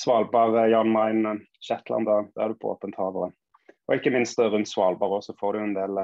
Svalbard, 0.00 0.56
eh, 0.56 0.70
Jan 0.70 0.90
Mayen, 0.90 1.26
eh, 1.26 1.40
Shetland, 1.60 2.06
da, 2.06 2.22
da 2.34 2.44
er 2.44 2.48
du 2.48 2.58
på 2.58 2.72
åpent 2.74 2.96
hav. 2.98 3.16
Og 3.16 3.94
ikke 3.94 4.12
minst 4.14 4.38
eh, 4.38 4.50
rundt 4.50 4.68
Svalbard 4.68 5.18
også 5.20 5.36
får 5.38 5.54
du 5.54 5.62
en 5.62 5.76
del 5.76 6.02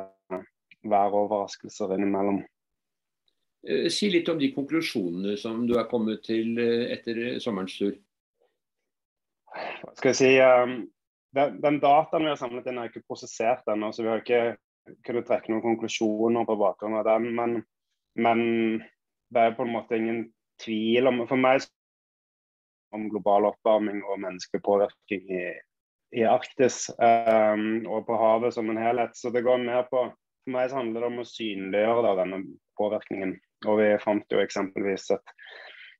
væroverraskelser 0.91 1.97
innimellom. 1.97 2.41
Si 3.93 4.09
litt 4.09 4.29
om 4.33 4.39
de 4.41 4.49
konklusjonene 4.55 5.35
som 5.37 5.67
du 5.69 5.75
er 5.77 5.89
kommet 5.91 6.23
til 6.25 6.57
etter 6.57 7.19
sommerens 7.45 7.75
tur. 7.77 7.93
Hva 9.53 9.93
skal 9.99 10.15
jeg 10.15 10.17
si 10.17 10.31
den, 11.37 11.59
den, 11.61 11.77
dataen 11.83 12.25
vi 12.25 12.31
har 12.33 12.39
samlet 12.41 12.71
inn, 12.71 12.79
er 12.81 12.89
ikke 12.89 13.05
prosessert 13.05 13.69
ennå. 13.69 13.91
Så 13.93 14.07
vi 14.07 14.09
har 14.09 14.23
ikke 14.23 14.41
kunnet 15.05 15.29
trekke 15.29 15.53
noen 15.53 15.67
konklusjoner 15.67 16.49
på 16.49 16.57
bakgrunn 16.63 16.97
av 17.03 17.05
den. 17.11 17.29
Men, 17.37 17.59
men 18.17 18.41
det 19.29 19.45
er 19.45 19.59
på 19.59 19.69
en 19.69 19.75
måte 19.77 20.01
ingen 20.01 20.25
tvil 20.65 21.13
om 21.13 21.21
For 21.29 21.41
meg 21.41 21.61
om 22.95 23.09
global 23.11 23.49
oppvarming 23.51 24.03
og 24.05 24.21
menneskelig 24.23 24.63
påvirkning 24.67 25.31
i, 25.37 25.45
i 26.21 26.25
Arktis 26.27 26.89
um, 26.99 27.87
og 27.87 28.07
på 28.09 28.19
havet 28.19 28.55
som 28.57 28.71
en 28.71 28.81
helhet. 28.81 29.17
Så 29.17 29.33
det 29.35 29.45
går 29.47 29.63
mer 29.63 29.87
på 29.91 30.09
For 30.41 30.55
meg 30.55 30.73
handler 30.73 31.05
det 31.05 31.09
om 31.11 31.19
å 31.21 31.29
synliggjøre 31.29 32.03
da, 32.07 32.13
denne 32.23 32.39
påvirkningen. 32.81 33.35
Og 33.69 33.77
vi 33.77 33.89
fant 34.01 34.33
jo 34.33 34.41
eksempelvis 34.41 35.11
et, 35.13 35.35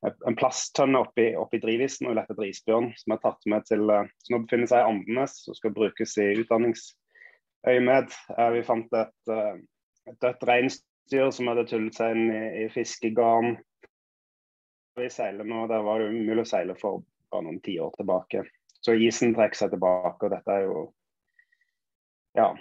et, 0.09 0.17
en 0.27 0.39
plasttønne 0.41 1.03
oppi, 1.05 1.27
oppi 1.37 1.61
drivisen 1.61 2.09
og 2.09 2.17
lette 2.17 2.37
drisbjørn 2.39 2.89
som 2.97 3.15
er 3.15 3.21
tatt 3.21 3.45
med 3.53 3.69
til 3.69 3.85
uh, 3.93 4.09
som 4.25 4.39
nå 4.39 4.43
befinner 4.47 4.71
seg 4.71 4.81
i 4.81 4.95
Andenes 4.95 5.37
og 5.45 5.59
skal 5.59 5.77
brukes 5.77 6.17
i 6.17 6.31
utdanningsøyemed. 6.41 8.17
Uh, 8.33 8.49
vi 8.57 8.65
fant 8.65 8.97
et, 9.03 9.19
uh, 9.29 9.61
et 10.09 10.25
dødt 10.25 10.49
reinsdyr 10.49 11.29
som 11.37 11.53
hadde 11.53 11.69
tullet 11.69 12.01
seg 12.01 12.17
inn 12.17 12.33
i, 12.33 12.45
i 12.65 12.71
fiskegarn 12.73 13.59
vi 14.99 15.11
seiler 15.13 15.47
nå, 15.47 15.67
der 15.71 15.85
var 15.87 16.01
det 16.01 16.11
umulig 16.11 16.45
å 16.45 16.51
seile 16.51 16.77
for 16.79 17.05
bare 17.31 17.47
noen 17.47 17.61
tiår 17.65 17.93
tilbake. 17.97 18.45
Så 18.81 18.97
isen 18.97 19.35
trekker 19.37 19.59
seg 19.59 19.75
tilbake, 19.75 20.27
og 20.27 20.35
dette 20.35 20.57
er 20.57 20.67
jo 20.69 20.89
Ja. 22.39 22.53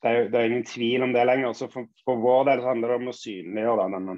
Det 0.00 0.08
er, 0.08 0.28
det 0.32 0.38
er 0.38 0.46
ingen 0.48 0.64
tvil 0.64 1.02
om 1.04 1.10
det 1.12 1.26
lenger. 1.28 1.52
Så 1.52 1.66
for, 1.68 1.84
for 2.08 2.20
vår 2.22 2.46
del 2.48 2.62
handler 2.64 2.88
det 2.88 3.00
om 3.02 3.10
å 3.10 3.16
synliggjøre 3.16 3.88
denne 3.92 4.14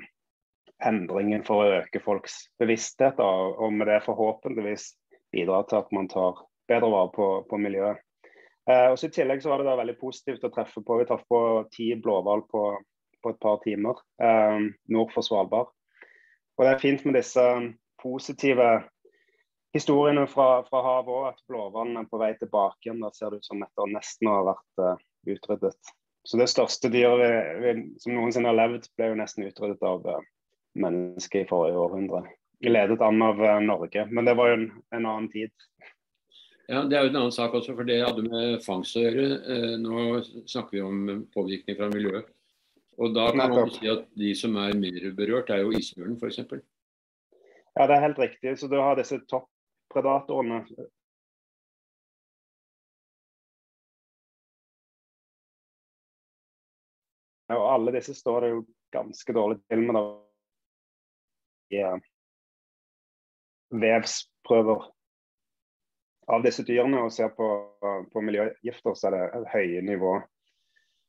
endringen 0.87 1.43
for 1.47 1.63
å 1.63 1.81
øke 1.81 1.99
folks 2.05 2.37
bevissthet, 2.63 3.19
og, 3.19 3.59
og 3.59 3.75
med 3.75 3.91
det 3.91 3.99
forhåpentligvis 4.07 4.93
bidra 5.35 5.65
til 5.67 5.81
at 5.81 5.91
man 5.95 6.07
tar 6.13 6.39
bedre 6.71 6.91
vare 6.93 7.11
på, 7.17 7.29
på 7.51 7.59
miljøet. 7.59 7.99
Eh, 8.71 8.89
også 8.93 9.11
I 9.11 9.15
tillegg 9.17 9.43
så 9.43 9.51
var 9.51 9.59
det 9.59 9.67
da 9.67 9.79
veldig 9.81 9.99
positivt 9.99 10.45
å 10.47 10.53
treffe 10.55 10.85
på 10.87 11.01
Vi 11.01 11.07
traff 11.09 11.25
på 11.27 11.39
ti 11.75 11.89
blåhval 11.99 12.45
på, 12.51 12.63
på, 13.23 13.33
et 13.33 13.41
par 13.43 13.59
timer 13.65 13.99
eh, 14.23 14.69
nord 14.95 15.15
for 15.15 15.27
Svalbard. 15.27 15.73
Og 16.59 16.65
det 16.67 16.73
er 16.73 16.83
fint 16.83 17.05
med 17.07 17.17
disse 17.17 17.45
positive 18.03 18.69
historiene 19.73 20.27
fra, 20.29 20.63
fra 20.69 20.83
havet 20.85 21.15
òg, 21.15 21.27
at 21.33 21.49
blåhvalen 21.49 21.97
er 22.01 22.09
på 22.11 22.21
vei 22.21 22.33
tilbake 22.39 22.87
igjen. 22.89 23.01
Da 23.03 23.13
ser 23.15 23.33
det 23.33 23.41
ut 23.41 23.49
som 23.49 23.65
etter 23.65 23.91
nesten 23.93 24.29
å 24.29 24.37
ha 24.37 24.45
vært 24.53 24.85
uh, 24.85 25.03
utryddet. 25.33 25.93
Så 26.29 26.39
det 26.39 26.51
største 26.53 26.91
dyret 26.93 27.81
som 28.03 28.15
noensinne 28.15 28.53
har 28.53 28.59
levd, 28.59 28.87
ble 28.99 29.11
jo 29.11 29.19
nesten 29.19 29.49
utryddet 29.49 29.83
av 29.87 30.05
uh, 30.07 30.21
mennesker 30.79 31.45
i 31.45 31.49
forrige 31.49 31.81
århundre. 31.81 32.25
Ledet 32.63 33.03
an 33.03 33.25
av 33.25 33.41
uh, 33.43 33.59
Norge, 33.65 34.07
men 34.11 34.29
det 34.29 34.37
var 34.39 34.53
jo 34.53 34.61
en, 34.61 34.69
en, 34.95 35.07
annen 35.07 35.31
tid. 35.33 35.55
Ja, 36.69 36.85
Det 36.85 36.97
er 36.99 37.07
jo 37.07 37.11
en 37.11 37.19
annen 37.25 37.35
sak 37.35 37.57
også, 37.59 37.75
for 37.79 37.89
det 37.89 38.03
hadde 38.05 38.29
med 38.29 38.61
fangst 38.65 38.97
å 38.97 39.03
gjøre. 39.03 39.25
Eh, 39.51 39.73
nå 39.83 40.21
snakker 40.47 40.77
vi 40.77 40.85
om 40.85 41.25
påvirkning 41.35 41.77
fra 41.77 41.89
miljøet. 41.93 42.31
Og 43.01 43.15
da 43.17 43.31
kan 43.33 43.55
man 43.55 43.71
si 43.73 43.89
at 43.89 44.05
de 44.19 44.33
som 44.37 44.57
er 44.61 44.77
mer 44.77 45.07
berørt, 45.17 45.51
er 45.51 45.63
jo 45.65 45.73
isbjørnen 45.77 46.19
f.eks. 46.21 46.43
Ja, 46.43 47.87
det 47.89 47.95
er 47.97 48.05
helt 48.05 48.19
riktig. 48.21 48.59
Så 48.61 48.69
du 48.69 48.77
har 48.81 48.99
disse 48.99 49.21
toppredatorene 49.31 50.65
Og 57.53 57.67
alle 57.69 57.93
disse 57.93 58.15
står 58.17 58.41
det 58.41 58.49
jo 58.49 58.61
ganske 58.95 59.33
dårlig 59.37 59.59
til 59.69 59.83
med. 59.85 59.99
i 61.73 61.81
vevsprøver 63.73 64.83
av 66.33 66.43
disse 66.45 66.65
dyrene 66.69 67.01
og 67.07 67.13
ser 67.15 67.33
på, 67.37 67.47
på 68.13 68.25
miljøgifter, 68.25 68.95
så 68.95 69.09
er 69.09 69.17
det 69.17 69.23
et 69.39 69.49
høye 69.55 69.85
nivå. 69.87 70.13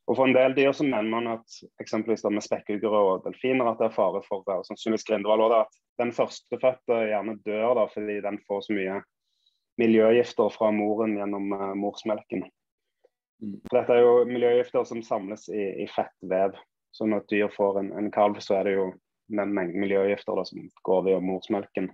Og 0.08 0.18
For 0.18 0.28
en 0.28 0.36
del 0.36 0.56
dyr 0.58 0.74
så 0.76 0.84
mener 0.84 1.08
man 1.08 1.30
at 1.38 1.60
eksempelvis 1.80 2.26
med 2.28 2.44
spekkhuggere 2.44 3.04
og 3.08 3.24
delfiner 3.24 3.70
at 3.72 3.80
det 3.80 3.88
er 3.88 3.96
fare 3.96 4.20
for 4.26 4.44
og 4.52 4.66
sannsynligvis 4.68 5.06
grindehval 5.08 5.46
at 5.56 5.78
den 6.02 6.12
førstefødte 6.12 6.98
gjerne 7.08 7.38
dør 7.46 7.78
da, 7.80 7.86
fordi 7.94 8.18
den 8.26 8.40
får 8.48 8.66
så 8.66 8.76
mye 8.76 8.98
miljøgifter 9.80 10.52
fra 10.54 10.72
moren 10.76 11.16
gjennom 11.18 11.56
uh, 11.56 11.72
morsmelken. 11.80 12.46
For 13.40 13.80
Dette 13.80 13.96
er 13.96 14.04
jo 14.04 14.28
miljøgifter 14.30 14.86
som 14.88 15.02
samles 15.04 15.48
i, 15.50 15.64
i 15.84 15.88
fettvev. 15.92 16.60
Så 16.94 17.08
når 17.10 17.24
et 17.24 17.34
dyr 17.34 17.50
får 17.56 17.80
en, 17.80 17.90
en, 17.98 18.12
kalv, 18.14 18.38
så 18.44 18.60
er 18.60 18.68
det 18.70 18.76
jo 18.76 18.92
den 19.34 19.56
mengden 19.56 19.82
miljøgifter 19.82 20.38
da, 20.38 20.46
som 20.46 20.68
går 20.86 21.08
via 21.08 21.20
morsmelken. 21.24 21.90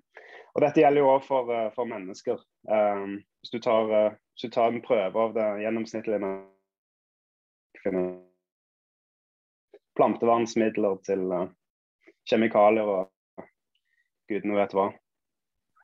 Og 0.58 0.63
Dette 0.66 0.82
gjelder 0.82 1.06
jo 1.06 1.12
òg 1.13 1.25
for, 1.30 1.50
uh, 1.54 1.70
for, 1.78 1.88
mennesker. 1.89 2.42
Um, 2.68 3.20
hvis, 3.39 3.54
du 3.54 3.62
tar, 3.63 3.89
uh, 3.94 4.18
hvis, 4.34 4.50
du 4.50 4.56
tar, 4.58 4.74
en 4.74 4.84
prøve 4.84 5.28
av 5.28 5.38
det 5.38 5.50
gjennomsnittlige 5.63 6.34
plantevernsmidler 10.00 11.00
til 11.08 11.25
uh, 11.34 11.48
kjemikalier 12.29 12.89
og 12.93 13.46
gudene 14.29 14.60
vet 14.60 14.75
hva. 14.77 14.89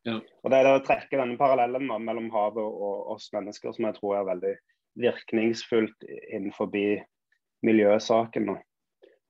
Ja. 0.06 0.20
Og 0.44 0.52
Det 0.52 0.58
er 0.58 0.68
det 0.68 0.76
å 0.78 0.86
trekke 0.86 1.18
denne 1.18 1.38
parallellen 1.40 1.90
mellom 1.90 2.30
havet 2.34 2.62
og 2.62 3.12
oss 3.16 3.32
mennesker 3.34 3.74
som 3.74 3.88
jeg 3.90 3.98
tror 3.98 4.20
er 4.20 4.30
veldig 4.30 4.54
virkningsfullt 5.02 6.06
innenfor 6.30 6.70
miljøsaken. 7.66 8.54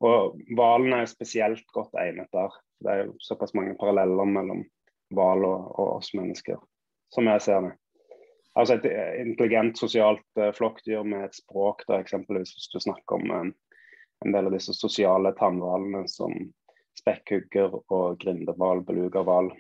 Og 0.04 0.36
hvalen 0.58 0.98
er 0.98 1.08
spesielt 1.10 1.66
godt 1.74 1.96
egnet 2.02 2.28
der. 2.36 2.52
Det 2.84 2.92
er 2.92 3.04
jo 3.06 3.16
såpass 3.24 3.56
mange 3.56 3.78
paralleller 3.80 4.28
mellom 4.28 4.66
hval 5.16 5.46
og, 5.48 5.72
og, 5.80 5.90
oss 6.02 6.12
mennesker, 6.18 6.60
som 7.14 7.30
jeg 7.32 7.46
ser 7.46 7.70
det. 7.70 7.74
Altså 8.56 8.78
Et 8.78 8.86
intelligent 9.20 9.78
sosialt 9.78 10.24
uh, 10.40 10.52
flokkdyr 10.56 11.04
med 11.04 11.28
et 11.28 11.36
språk, 11.36 11.84
da, 11.90 12.00
eksempelvis 12.00 12.54
hvis 12.56 12.70
du 12.72 12.80
snakker 12.80 13.18
om 13.18 13.32
um, 13.32 13.50
en 14.26 14.36
del 14.36 14.48
av 14.48 14.56
disse 14.56 14.74
sosiale 14.78 15.34
tannhvalene 15.40 16.06
som 16.08 16.34
spekkhugger 16.96 17.76
og 17.92 18.22
grindehval, 18.22 18.86
belugerhval. 18.88 19.52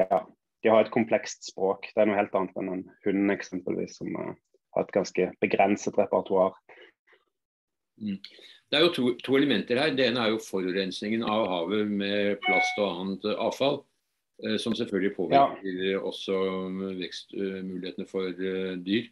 Ja, 0.00 0.24
de 0.64 0.72
har 0.72 0.86
et 0.86 0.94
komplekst 0.94 1.50
språk. 1.50 1.90
Det 1.92 2.00
er 2.00 2.08
noe 2.08 2.18
helt 2.18 2.34
annet 2.38 2.56
enn 2.60 2.72
en 2.72 2.84
hund 3.04 3.34
eksempelvis, 3.34 3.98
som 4.00 4.16
har 4.16 4.86
et 4.86 4.94
ganske 4.96 5.28
begrenset 5.44 5.98
repertoar. 6.00 6.56
Mm. 8.00 8.18
Det 8.70 8.78
er 8.78 8.86
jo 8.86 8.92
to, 8.96 9.10
to, 9.22 9.36
elementer 9.38 9.78
her. 9.78 9.92
Det 9.94 10.08
ene 10.08 10.24
er 10.24 10.32
jo 10.32 10.42
forurensningen 10.42 11.22
av 11.28 11.44
havet 11.52 11.92
med 11.92 12.40
plast 12.42 12.80
og 12.80 13.02
annet 13.02 13.28
avfall. 13.36 13.82
Eh, 14.44 14.56
som 14.56 14.74
selvfølgelig 14.74 15.16
påvirker 15.16 15.92
ja. 15.92 15.98
også 15.98 16.38
vekstmulighetene 16.98 18.06
for 18.08 18.28
eh, 18.28 18.74
dyr. 18.84 19.06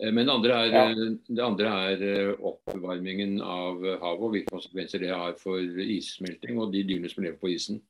Eh, 0.00 0.12
men 0.12 0.26
det 0.26 0.34
andre, 0.34 0.60
er, 0.66 0.70
ja. 0.72 1.08
det 1.28 1.44
andre 1.44 1.72
er 1.90 2.30
oppvarmingen 2.40 3.40
av 3.42 3.84
havet 3.84 4.24
og 4.24 4.32
hvilke 4.32 4.54
konsekvenser 4.54 5.04
det 5.04 5.12
har 5.12 5.36
for 5.40 5.82
issmelting 5.84 6.60
og 6.60 6.72
de 6.72 6.86
dyrene 6.88 7.12
som 7.12 7.26
lever 7.26 7.40
på 7.42 7.52
isen. 7.52 7.82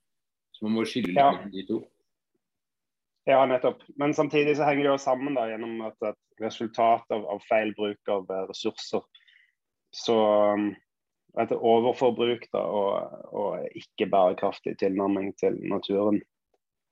Så 0.56 0.66
man 0.66 0.78
må 0.78 0.86
skille 0.88 1.12
litt 1.12 1.22
ja. 1.22 1.30
mellom 1.36 1.52
de 1.54 1.66
to. 1.68 1.82
Ja, 3.26 3.40
nettopp. 3.46 3.82
Men 3.98 4.14
samtidig 4.14 4.56
så 4.56 4.66
henger 4.66 4.86
det 4.86 4.92
jo 4.94 5.02
sammen 5.02 5.38
da, 5.38 5.48
gjennom 5.50 5.80
at 5.86 6.10
et 6.12 6.42
resultat 6.42 7.10
av, 7.14 7.26
av 7.30 7.42
feil 7.46 7.72
bruk 7.78 8.10
av 8.10 8.30
ressurser. 8.50 9.02
Så 9.94 10.14
um, 10.54 10.68
et 11.42 11.52
overforbruk 11.56 12.46
da, 12.54 12.62
og, 12.62 13.18
og 13.34 13.78
ikke 13.78 14.06
bærekraftig 14.10 14.76
tilnærming 14.78 15.34
til 15.42 15.58
naturen 15.66 16.22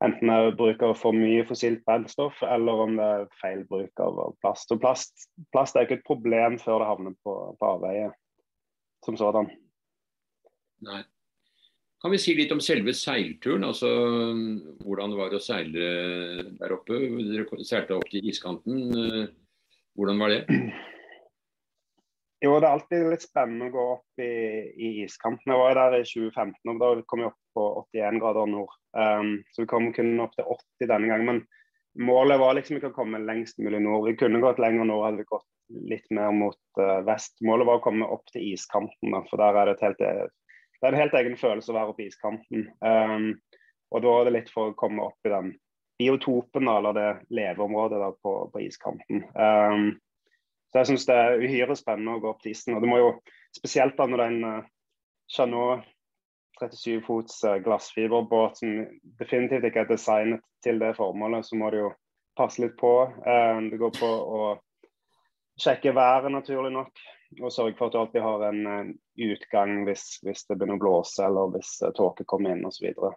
enten 0.05 0.31
det 0.31 0.37
er 0.37 0.59
bruk 0.59 0.83
av 0.87 0.95
for 1.01 1.17
mye 1.17 1.45
fossilt 1.49 1.83
brennstoff, 1.87 2.43
eller 2.47 2.85
om 2.85 2.99
det 2.99 3.09
er 3.17 3.27
feil 3.41 3.65
bruk 3.71 4.05
av 4.05 4.21
plast. 4.45 4.71
Og 4.75 4.83
plast, 4.83 5.29
plast 5.55 5.77
er 5.77 5.87
ikke 5.87 6.01
et 6.01 6.07
problem 6.07 6.59
før 6.63 6.83
det 6.83 6.91
havner 6.93 7.17
på, 7.25 7.35
på 7.61 7.73
avveie 7.77 8.13
som 9.05 9.19
sådan. 9.21 9.51
Nei. 10.85 11.03
Kan 12.05 12.13
vi 12.13 12.21
si 12.21 12.35
litt 12.37 12.53
om 12.53 12.61
selve 12.61 12.93
seilturen? 12.93 13.65
altså 13.65 13.89
Hvordan 14.85 15.15
det 15.15 15.21
var 15.21 15.33
å 15.33 15.41
seile 15.41 15.87
der 16.59 16.75
oppe? 16.77 16.99
Dere 17.01 17.65
seilte 17.65 17.97
opp 17.97 18.11
til 18.13 18.29
iskanten. 18.29 18.91
Hvordan 19.97 20.21
var 20.21 20.35
det? 20.35 20.43
Jo, 22.45 22.59
det 22.61 22.69
er 22.69 22.75
alltid 22.75 23.07
litt 23.09 23.25
spennende 23.25 23.71
å 23.71 23.73
gå 23.73 23.85
opp 23.95 24.21
i, 24.21 24.35
i 24.77 24.91
iskanten. 25.07 25.49
Jeg 25.49 25.63
var 25.63 25.79
der 25.79 25.97
i 26.03 26.05
2015, 26.05 26.75
og 26.75 26.83
da 26.83 26.91
kom 27.09 27.23
jeg 27.25 27.31
opp 27.31 27.41
på 27.55 27.67
81 27.95 28.21
grader 28.23 28.47
nord. 28.51 28.73
Um, 28.99 29.37
så 29.53 29.63
vi 29.63 29.71
kom 29.71 29.91
kun 29.97 30.15
opp 30.23 30.35
til 30.37 30.47
80 30.47 30.91
denne 30.91 31.11
gangen. 31.11 31.27
Men 31.29 32.07
målet 32.07 32.41
var 32.43 32.57
liksom 32.59 32.79
ikke 32.79 32.93
å 32.93 32.97
komme 32.97 33.23
lengst 33.25 33.59
mulig 33.63 33.83
nord. 33.85 34.09
Vi 34.09 34.17
kunne 34.21 34.43
gått 34.45 34.63
lenger 34.63 34.89
nord, 34.89 35.05
hadde 35.07 35.23
vi 35.23 35.29
gått 35.31 35.49
litt 35.95 36.07
mer 36.15 36.33
mot 36.35 36.81
uh, 36.81 37.01
vest. 37.07 37.37
Målet 37.47 37.69
var 37.69 37.81
å 37.81 37.85
komme 37.85 38.09
opp 38.11 38.27
til 38.33 38.47
iskanten, 38.53 39.19
for 39.31 39.41
der 39.41 39.61
er 39.61 39.71
det, 39.71 39.77
et 39.79 39.87
helt, 39.89 40.33
det 40.81 40.89
er 40.89 40.93
en 40.93 41.03
helt 41.03 41.19
egen 41.21 41.37
følelse 41.41 41.73
å 41.73 41.79
være 41.79 41.95
oppe 41.95 42.07
i 42.07 42.09
iskanten. 42.13 42.67
Um, 42.85 43.31
og 43.95 44.03
da 44.03 44.17
er 44.19 44.29
det 44.29 44.35
litt 44.39 44.51
for 44.53 44.73
å 44.73 44.79
komme 44.79 45.07
opp 45.07 45.29
i 45.29 45.33
den 45.33 45.55
biotopen, 45.99 46.69
eller 46.69 46.97
det 46.97 47.11
leveområdet 47.35 48.01
da, 48.03 48.11
på, 48.23 48.35
på 48.51 48.65
iskanten. 48.65 49.23
Um, 49.39 49.93
så 50.73 50.83
jeg 50.83 50.91
syns 50.91 51.07
det 51.07 51.15
er 51.15 51.39
uhyre 51.39 51.77
spennende 51.79 52.17
å 52.17 52.23
gå 52.23 52.33
opp 52.33 52.41
til 52.43 52.51
isen. 52.51 52.75
Og 52.75 52.83
det 52.83 52.91
må 52.91 52.99
jo 52.99 53.11
spesielt 53.55 53.95
da 53.95 54.09
når 54.11 54.21
det 54.21 54.25
er 54.25 54.33
en 54.33 54.47
uh, 54.49 54.71
Chanot 55.31 55.85
37 56.61 57.01
fots 57.07 57.45
uh, 57.45 57.57
glassfiberbåt 57.57 58.59
som 58.59 58.87
definitivt 59.19 59.67
ikke 59.69 59.85
er 59.85 59.91
designet 59.91 60.45
til 60.65 60.79
det 60.83 60.95
formålet, 60.99 61.47
så 61.47 61.59
må 61.59 61.71
det 61.73 61.83
jo 61.83 61.91
passe 62.39 62.63
litt 62.63 62.77
på. 62.81 62.93
Uh, 63.27 63.59
det 63.71 63.81
går 63.81 63.95
på 63.99 64.09
å 64.09 64.47
sjekke 65.61 65.95
været, 65.97 66.33
naturlig 66.33 66.73
nok. 66.75 67.05
Og 67.43 67.51
sørge 67.51 67.75
for 67.79 67.89
at 67.89 67.95
du 67.95 67.99
alltid 67.99 68.23
har 68.23 68.47
en 68.49 68.67
uh, 68.67 68.91
utgang 69.27 69.83
hvis, 69.89 70.19
hvis, 70.27 70.47
det 70.49 70.59
begynner 70.59 70.79
å 70.79 70.85
blåse 70.85 71.25
eller 71.27 71.55
hvis 71.55 71.77
tåke 71.99 72.27
kommer 72.31 72.55
inn 72.55 72.67
osv. 72.67 72.79
Så, 72.79 72.87
videre. 72.87 73.15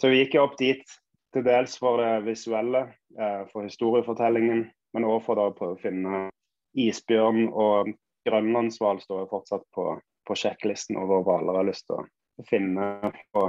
så 0.00 0.12
vi 0.12 0.22
gikk 0.22 0.38
opp 0.42 0.56
dit 0.58 0.96
til 1.34 1.44
dels 1.46 1.76
for 1.78 2.00
det 2.00 2.24
visuelle, 2.24 2.86
for 3.50 3.66
historiefortellingen, 3.66 4.62
men 4.96 5.04
òg 5.04 5.18
for 5.26 5.36
å 5.42 5.50
prøve 5.52 5.74
å 5.74 5.80
finne 5.82 6.20
isbjørn 6.80 7.50
og 7.50 7.90
grønlandshval 8.26 9.02
står 9.02 9.24
jo 9.24 9.30
fortsatt 9.30 9.66
på, 9.74 9.88
på 10.26 10.36
sjekklisten 10.38 10.96
over 11.00 11.24
hvaler 11.26 11.52
jeg 11.52 11.60
har 11.60 11.68
lyst 11.68 11.86
til 11.90 11.98
å 11.98 12.06
finne, 12.50 13.12
på, 13.32 13.46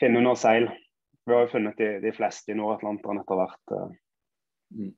finne 0.00 0.20
under 0.22 0.38
seil. 0.38 0.68
Vi 1.26 1.34
har 1.34 1.44
jo 1.44 1.52
funnet 1.52 1.80
de, 1.80 1.90
de 2.00 2.12
fleste 2.16 2.52
i 2.52 2.56
Nord-Atlanteren 2.56 3.20
etter 3.20 3.40
hvert. 3.40 3.74
Eh. 3.76 3.90
Mm. 4.78 4.94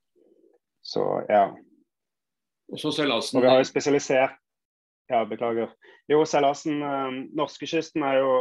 Så 0.83 1.07
ja. 1.29 1.49
Og 2.71 2.79
så 2.79 2.93
seilasen 2.95 3.39
Og 3.39 3.45
vi 3.45 3.51
har 3.51 3.59
jo 3.61 3.67
spesialisert 3.69 4.37
Ja, 5.11 5.25
beklager. 5.27 5.73
Jo, 6.09 6.23
seilasen 6.29 6.83
eh, 6.87 7.17
Norskekysten 7.39 8.05
er 8.07 8.21
jo 8.23 8.35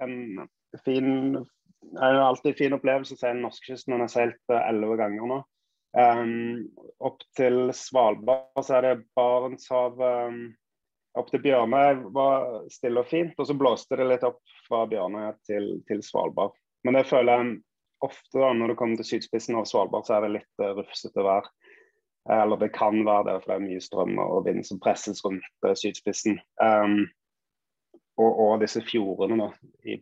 en 0.00 0.48
fin 0.84 1.36
er 2.02 2.16
jo 2.16 2.24
alltid 2.24 2.50
en 2.50 2.58
fin 2.58 2.76
opplevelse 2.76 3.14
å 3.14 3.20
seile 3.20 3.42
norskekysten. 3.42 3.94
Den 3.94 4.04
har 4.04 4.12
seilt 4.12 4.52
eh, 4.52 4.68
elleve 4.70 4.98
ganger 5.00 5.30
nå. 5.30 5.42
Um, 5.96 6.66
opp 7.00 7.22
til 7.38 7.70
Svalbard 7.72 8.64
så 8.66 8.78
er 8.78 8.84
det 8.84 9.06
Barentshavet 9.16 10.32
um, 10.32 10.40
opp 11.16 11.30
til 11.32 11.42
Bjørnøy 11.44 12.02
var 12.14 12.46
stille 12.72 13.02
og 13.02 13.08
fint, 13.10 13.34
og 13.38 13.48
så 13.48 13.56
blåste 13.58 13.98
det 13.98 14.08
litt 14.10 14.26
opp 14.26 14.40
fra 14.66 14.84
Bjørnøy 14.90 15.32
til, 15.48 15.70
til, 15.88 16.02
Svalbard. 16.04 16.56
Men 16.84 16.98
det 16.98 17.06
føler 17.08 17.32
jeg 17.32 17.54
ofte 18.06 18.40
da, 18.42 18.52
når 18.52 18.72
du 18.72 18.78
kommer 18.78 19.00
til 19.00 19.08
sydspissen 19.10 19.56
av 19.58 19.68
Svalbard, 19.68 20.06
så 20.06 20.18
er 20.18 20.26
det 20.26 20.34
litt 20.38 20.62
uh, 20.62 20.74
rufsete 20.76 21.24
vær. 21.24 21.48
Eller 22.32 22.58
det 22.58 22.72
kan 22.74 22.98
være 23.06 23.28
det, 23.28 23.36
for 23.42 23.52
det 23.52 23.56
er 23.56 23.66
mye 23.68 23.82
strøm 23.82 24.18
og 24.22 24.48
vind 24.48 24.64
som 24.66 24.80
presses 24.82 25.22
rundt 25.24 25.46
uh, 25.66 25.72
sydspissen. 25.78 26.40
Um, 26.62 27.06
og, 28.16 28.30
og, 28.30 28.52
disse 28.62 28.80
fjordene 28.84 29.38
da, 29.42 29.50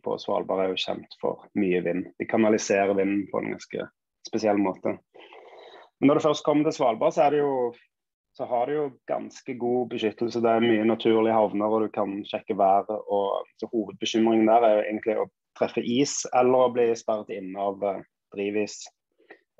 på 0.03 0.17
Svalbard 0.21 0.63
er 0.63 0.71
jo 0.71 0.81
kjent 0.85 1.17
for 1.21 1.47
mye 1.59 1.81
vind. 1.85 2.05
De 2.19 2.27
kanaliserer 2.29 2.95
vinden 2.95 3.25
på 3.31 3.41
en 3.41 3.55
ganske 3.55 3.89
spesiell 4.27 4.59
måte. 4.61 4.95
Men 5.99 6.09
når 6.09 6.19
det 6.19 6.25
først 6.27 6.45
kommer 6.45 6.67
til 6.67 6.77
Svalbard, 6.77 7.15
så, 7.15 7.25
er 7.25 7.35
det 7.35 7.43
jo, 7.43 7.73
så 8.37 8.45
har 8.45 8.67
du 8.67 8.73
jo 8.73 8.85
ganske 9.07 9.53
god 9.53 9.89
beskyttelse. 9.93 10.41
Det 10.43 10.51
er 10.51 10.63
mye 10.63 10.85
naturlige 10.87 11.35
havner, 11.35 11.71
og 11.71 11.85
du 11.85 11.91
kan 11.93 12.17
sjekke 12.27 12.57
været. 12.59 12.91
og 12.91 13.47
så 13.59 13.69
Hovedbekymringen 13.71 14.47
der 14.47 14.65
er 14.67 14.73
jo 14.75 14.81
egentlig 14.83 15.17
å 15.21 15.29
treffe 15.55 15.83
is 15.83 16.17
eller 16.35 16.65
å 16.65 16.73
bli 16.75 16.89
sperret 16.99 17.31
inne 17.31 17.61
av 17.69 17.83
uh, 17.83 18.01
drivis. 18.35 18.81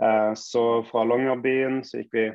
Uh, 0.03 0.33
så 0.35 0.83
fra 0.89 1.05
Longyearbyen 1.07 1.79
så 1.87 2.01
gikk 2.01 2.17
vi, 2.17 2.25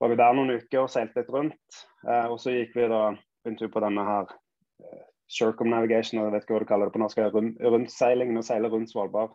var 0.00 0.12
vi 0.12 0.18
der 0.20 0.36
noen 0.36 0.58
uker 0.58 0.82
og 0.82 0.92
seilte 0.92 1.22
litt 1.22 1.32
rundt. 1.32 1.80
Uh, 2.04 2.26
og 2.34 2.36
så 2.42 2.52
gikk 2.52 2.76
vi 2.76 2.90
da 2.92 3.06
en 3.48 3.56
tur 3.56 3.72
på 3.72 3.80
denne 3.80 4.04
her 4.04 4.36
circumnavigation, 5.32 6.20
jeg 6.20 6.34
vet 6.34 6.44
ikke 6.44 6.54
hva 6.54 6.60
du 6.62 6.68
kaller 6.68 6.90
det 6.90 6.94
på 6.94 7.00
norsk, 7.02 7.22
rundseilingen 7.64 8.38
og 8.38 8.44
seile 8.46 8.70
rundt 8.70 8.92
Svalbard. 8.92 9.32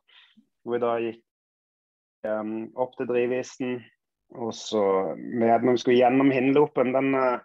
Hvor 0.62 0.78
vi 0.78 0.84
da 0.84 0.94
gikk 1.02 2.30
um, 2.30 2.70
opp 2.80 2.94
til 3.00 3.10
drivisen. 3.10 3.82
Og 4.32 4.54
så 4.56 4.84
med, 5.18 5.64
når 5.64 5.76
vi 5.76 5.82
skulle 5.82 6.00
gjennom 6.00 6.32
Hinlopen, 6.32 6.94
den 6.96 7.16
uh, 7.16 7.42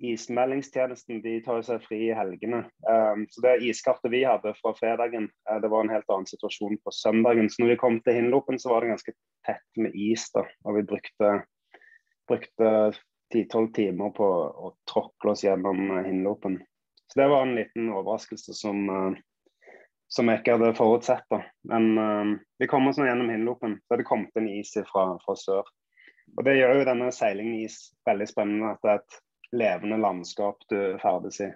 ismeldingstjenesten 0.00 1.20
de 1.22 1.36
tar 1.44 1.62
seg 1.66 1.82
fri 1.84 2.00
i 2.08 2.16
helgene. 2.16 2.64
Um, 2.88 3.26
så 3.30 3.44
Det 3.44 3.54
iskartet 3.68 4.12
vi 4.12 4.24
hadde 4.26 4.54
fra 4.58 4.72
fredagen, 4.78 5.28
uh, 5.50 5.58
det 5.60 5.70
var 5.70 5.84
en 5.84 5.92
helt 5.92 6.08
annen 6.10 6.28
situasjon 6.28 6.78
på 6.80 6.94
søndagen. 6.94 7.50
Så 7.50 7.62
når 7.62 7.74
vi 7.74 7.80
kom 7.82 8.00
til 8.00 8.18
Hinlopen, 8.18 8.58
så 8.58 8.72
var 8.72 8.82
det 8.82 8.94
ganske 8.94 9.16
tett 9.46 9.80
med 9.80 9.94
is. 9.94 10.30
da, 10.34 10.46
og 10.64 10.78
vi 10.78 10.86
brukte, 10.94 11.34
brukte 12.28 12.70
10-12 13.34 13.72
timer 13.74 14.16
på 14.16 14.26
å 14.26 14.72
tråkle 14.90 15.34
oss 15.34 15.44
gjennom 15.44 15.90
uh, 15.90 16.02
Hinlopen. 16.06 16.58
Så 17.12 17.20
det 17.20 17.28
var 17.28 17.44
en 17.44 17.54
liten 17.54 17.92
overraskelse 17.92 18.56
som, 18.56 18.88
uh, 18.88 19.70
som 20.08 20.28
jeg 20.30 20.40
ikke 20.40 20.56
hadde 20.56 20.74
forutsett. 20.78 21.24
da. 21.30 21.44
Men 21.70 21.92
uh, 21.98 22.34
vi 22.58 22.70
kom 22.70 22.88
oss 22.88 22.98
nå 22.98 23.08
gjennom 23.08 23.30
Hinlopen. 23.30 23.78
Så 23.84 24.00
det 24.00 24.08
kommet 24.08 24.40
en 24.40 24.50
is 24.50 24.74
fra, 24.88 25.10
fra, 25.24 25.36
sør. 25.38 25.68
Og 26.34 26.44
Det 26.46 26.56
gjør 26.58 26.80
jo 26.80 26.88
denne 26.88 27.10
seilingen 27.14 27.60
i 27.60 27.66
is 27.68 27.78
veldig 28.08 28.26
spennende. 28.30 28.72
At 28.74 28.82
det 28.82 28.92
er 28.92 29.02
et 29.02 29.20
levende 29.54 30.00
landskap 30.02 30.64
du 30.72 30.78
ferdes 31.02 31.40
i. 31.44 31.50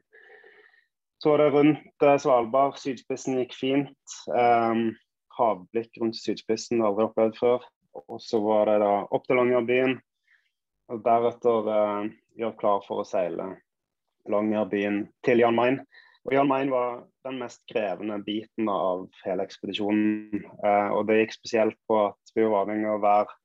Så 1.18 1.32
var 1.32 1.42
det 1.42 1.52
rundt 1.54 2.04
uh, 2.04 2.14
Svalbard. 2.20 2.78
Sydspissen 2.78 3.40
gikk 3.40 3.56
fint. 3.58 4.18
Um, 4.30 4.92
havblikk 5.38 5.98
rundt 5.98 6.18
sydspissen, 6.18 6.82
aldri 6.84 7.08
opplevd 7.08 7.38
før. 7.40 7.64
Og 8.06 8.20
så 8.22 8.38
var 8.42 8.70
det 8.70 8.78
da 8.84 8.92
opp 9.10 9.26
til 9.26 9.40
Longyearbyen. 9.40 9.96
Og 10.92 11.02
deretter 11.04 11.72
uh, 11.72 12.10
gjøre 12.38 12.58
klar 12.60 12.84
for 12.86 13.02
å 13.02 13.08
seile 13.08 13.56
Longyearbyen 14.30 15.06
til 15.26 15.42
Jan 15.42 15.58
Mayen. 15.58 15.82
Og 16.28 16.34
Jan 16.36 16.48
Mayen 16.50 16.70
var 16.70 17.02
den 17.26 17.38
mest 17.42 17.62
krevende 17.70 18.18
biten 18.22 18.70
av 18.70 19.06
hele 19.24 19.46
ekspedisjonen. 19.48 20.44
Uh, 20.62 20.94
og 20.94 21.08
det 21.10 21.22
gikk 21.22 21.38
spesielt 21.40 21.78
på 21.90 21.98
at 22.12 22.34
vi 22.36 22.46
var 22.46 22.62
avhengig 22.62 22.92
av 22.92 23.00
å 23.00 23.06
være 23.08 23.38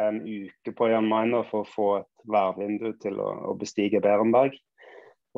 en 0.00 0.20
uke 0.22 0.72
på 0.76 0.88
Jan 0.90 1.08
Mayen 1.08 1.36
for 1.48 1.64
å 1.64 1.70
få 1.72 1.88
et 2.00 2.26
værvindu 2.30 2.92
til 3.02 3.18
å, 3.22 3.28
å, 3.50 3.54
bestige 3.58 4.02
Berenberg. 4.04 4.56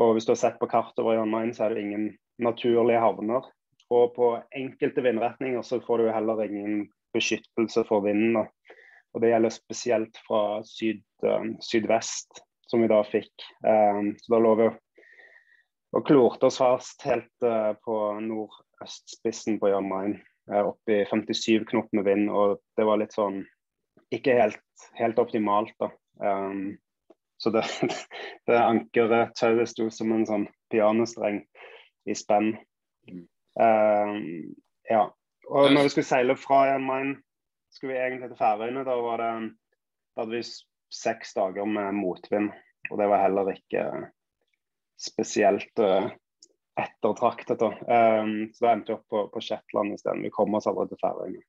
Og 0.01 0.15
hvis 0.15 0.27
du 0.29 0.35
har 0.35 0.41
sett 0.41 0.61
på 0.61 0.69
kartet 0.71 1.03
over 1.03 1.19
Jan 1.19 1.33
Mayen, 1.33 1.55
så 1.57 1.67
er 1.67 1.75
det 1.75 1.85
ingen 1.85 2.07
naturlige 2.43 3.03
havner. 3.03 3.49
Og 3.91 4.15
på 4.15 4.33
enkelte 4.57 5.03
vindretninger 5.05 5.65
så 5.67 5.81
får 5.83 6.03
du 6.03 6.13
heller 6.15 6.45
ingen 6.45 6.85
beskyttelse 7.15 7.85
for 7.89 8.05
vinden. 8.07 8.39
Og 9.11 9.23
det 9.23 9.33
gjelder 9.33 9.55
spesielt 9.55 10.21
fra 10.27 10.61
syd, 10.67 11.03
uh, 11.27 11.43
sydvest, 11.65 12.45
som 12.71 12.85
vi 12.85 12.91
da 12.91 13.01
fikk. 13.07 13.33
Um, 13.67 14.15
så 14.23 14.37
da 14.37 14.43
lå 14.45 14.55
vi 14.61 14.71
og 15.91 16.05
klorte 16.07 16.47
oss 16.47 16.61
fast 16.63 17.03
helt 17.03 17.47
uh, 17.47 17.73
på 17.83 17.97
nordøstspissen 18.23 19.59
på 19.59 19.73
Jan 19.73 19.89
Mayen. 19.91 20.21
Uh, 20.51 20.71
opp 20.71 20.93
i 20.93 21.03
57 21.11 21.67
knop 21.73 21.91
med 21.97 22.07
vind, 22.07 22.31
og 22.31 22.61
det 22.79 22.87
var 22.87 23.03
litt 23.03 23.17
sånn 23.17 23.43
ikke 24.15 24.37
helt, 24.39 24.87
helt 24.99 25.19
optimalt, 25.23 25.75
da. 25.81 25.91
Um, 26.21 26.79
så 27.41 27.51
det, 27.51 27.65
det 28.47 28.59
ankeret, 28.59 29.35
tauet, 29.39 29.71
sto 29.71 29.89
som 29.95 30.13
en 30.13 30.27
sånn 30.29 30.47
pianostreng 30.73 31.43
i 32.09 32.17
spenn. 32.17 32.53
Um, 33.57 34.17
ja. 34.91 35.07
Og 35.51 35.73
når 35.73 35.87
vi 35.87 35.93
skulle 35.95 36.11
seile 36.11 36.37
fra 36.39 36.65
Jan 36.69 36.87
Mayen, 36.87 37.15
skulle 37.75 37.95
vi 37.95 38.03
egentlig 38.03 38.31
til 38.31 38.41
Færøyene. 38.41 38.85
Da, 38.87 38.97
var 39.03 39.23
det, 39.23 39.31
da 40.15 40.25
hadde 40.25 40.37
vi 40.37 40.43
seks 40.95 41.35
dager 41.39 41.69
med 41.71 41.95
motvind, 41.99 42.51
og 42.91 42.99
det 43.01 43.09
var 43.11 43.25
heller 43.25 43.53
ikke 43.55 43.87
spesielt 45.01 45.81
uh, 45.81 46.11
ettertraktet. 46.81 47.63
Um, 47.63 48.51
så 48.53 48.67
da 48.67 48.75
endte 48.75 48.93
vi 48.93 48.99
opp 48.99 49.09
på, 49.09 49.25
på 49.33 49.43
Shetland 49.45 49.97
isteden. 49.97 50.27
Vi 50.27 50.35
kom 50.35 50.55
oss 50.59 50.69
aldri 50.71 50.91
til 50.91 51.01
Færøyene. 51.03 51.43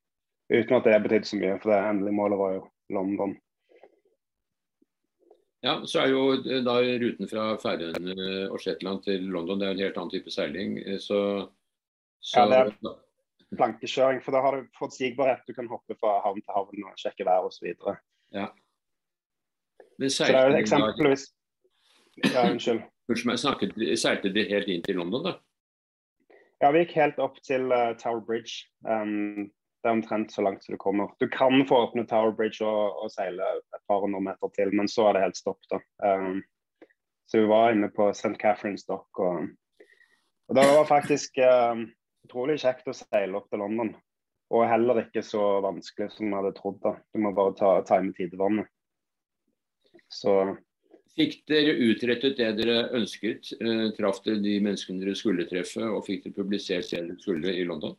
Uten 0.52 0.76
at 0.76 0.84
det 0.84 1.00
betydde 1.04 1.28
så 1.28 1.38
mye, 1.40 1.56
for 1.62 1.72
det 1.72 1.80
endelige 1.88 2.18
målet 2.18 2.40
var 2.40 2.54
jo 2.58 2.62
London. 2.92 3.36
Ja, 5.62 5.76
så 5.86 6.02
er 6.02 6.10
jo 6.10 6.22
eh, 6.34 6.60
da 6.66 6.74
ruten 6.82 7.28
fra 7.30 7.52
Færøyene 7.62 8.48
og 8.50 8.58
Shetland 8.60 9.04
til 9.06 9.28
London 9.30 9.60
det 9.60 9.68
er 9.68 9.76
en 9.76 9.84
helt 9.84 10.00
annen 10.00 10.10
type 10.10 10.32
seiling. 10.34 10.74
Eh, 10.82 10.98
så, 11.00 11.20
så... 12.18 12.42
Ja, 12.42 12.48
det 12.50 12.90
er 12.90 12.98
plankekjøring, 13.56 14.22
for 14.24 14.34
da 14.34 14.42
har 14.42 14.56
du 14.56 14.66
forutsigbarhet. 14.78 15.44
Du 15.46 15.54
kan 15.54 15.70
hoppe 15.70 15.96
fra 16.00 16.18
havn 16.24 16.40
til 16.42 16.56
havn 16.56 16.84
og 16.88 16.98
sjekke 17.00 17.26
vær 17.28 17.46
osv. 17.46 17.70
Ja. 18.34 18.48
Men 20.00 20.10
så 20.10 20.28
det 20.28 20.40
er 20.40 20.50
jo 20.50 20.60
eksempelvis 20.64 21.28
Ja, 22.28 22.44
unnskyld. 22.50 22.82
Snakket, 23.40 23.76
seilte 23.98 24.30
de 24.32 24.44
helt 24.48 24.68
inn 24.68 24.82
til 24.84 24.98
London, 25.00 25.24
da? 25.30 25.32
Ja, 26.62 26.70
vi 26.74 26.82
gikk 26.84 26.92
helt 26.98 27.18
opp 27.22 27.38
til 27.44 27.72
uh, 27.72 27.94
Tower 27.98 28.20
Bridge. 28.24 28.66
Um, 28.86 29.50
det 29.82 29.90
er 29.90 29.96
omtrent 29.96 30.32
så 30.32 30.44
langt 30.46 30.64
som 30.64 30.74
du 30.74 30.78
kommer. 30.78 31.10
Du 31.18 31.26
kan 31.28 31.64
få 31.66 31.80
åpne 31.88 32.06
Tower 32.06 32.32
Bridge 32.38 32.62
og, 32.64 33.02
og 33.02 33.10
seile 33.10 33.48
et 33.58 33.82
par 33.90 34.04
hundre 34.04 34.20
meter 34.22 34.52
til, 34.56 34.70
men 34.78 34.90
så 34.90 35.08
er 35.08 35.16
det 35.16 35.24
helt 35.24 35.40
stopp. 35.40 35.58
da. 35.72 35.80
Um, 36.06 36.42
så 37.26 37.42
vi 37.42 37.50
var 37.50 37.72
inne 37.72 37.88
på 37.90 38.10
St. 38.14 38.36
Catherine's 38.38 38.86
Dock. 38.88 39.08
Og, 39.18 39.48
og 40.48 40.58
det 40.58 40.66
var 40.68 40.88
faktisk 40.88 41.40
um, 41.42 41.86
utrolig 42.28 42.60
kjekt 42.62 42.90
å 42.90 42.96
seile 42.96 43.38
opp 43.38 43.50
til 43.50 43.62
London. 43.64 43.94
Og 44.52 44.68
heller 44.68 45.06
ikke 45.06 45.24
så 45.24 45.62
vanskelig 45.64 46.12
som 46.12 46.28
vi 46.28 46.36
hadde 46.36 46.54
trodd. 46.58 46.78
da. 46.84 46.98
Du 47.14 47.22
må 47.24 47.32
bare 47.34 47.56
ta, 47.58 47.72
time 47.88 48.12
tidevannet. 48.16 48.68
Så 50.12 50.54
Fikk 51.12 51.42
dere 51.50 51.74
utrettet 51.90 52.38
det 52.38 52.46
dere 52.56 52.86
ønsket? 52.96 53.50
Eh, 53.60 53.90
traff 53.98 54.22
dere 54.24 54.40
de 54.40 54.54
menneskene 54.64 55.02
dere 55.02 55.12
skulle 55.18 55.44
treffe, 55.48 55.84
og 55.84 56.06
fikk 56.06 56.24
dere 56.24 56.36
publisert 56.38 56.88
det 56.88 57.02
dere 57.02 57.18
skulle 57.20 57.52
i 57.52 57.66
London? 57.68 57.98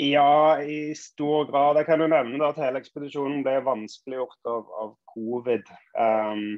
Ja, 0.00 0.62
i 0.62 0.94
stor 0.94 1.44
grad. 1.44 1.76
Jeg 1.76 1.84
kan 1.90 2.00
jo 2.00 2.06
nevne 2.08 2.46
at 2.46 2.58
hele 2.62 2.80
ekspedisjonen 2.80 3.42
ble 3.44 3.58
vanskeliggjort 3.66 4.48
av, 4.48 4.62
av 4.80 4.94
covid. 5.12 5.66
Um, 5.92 6.54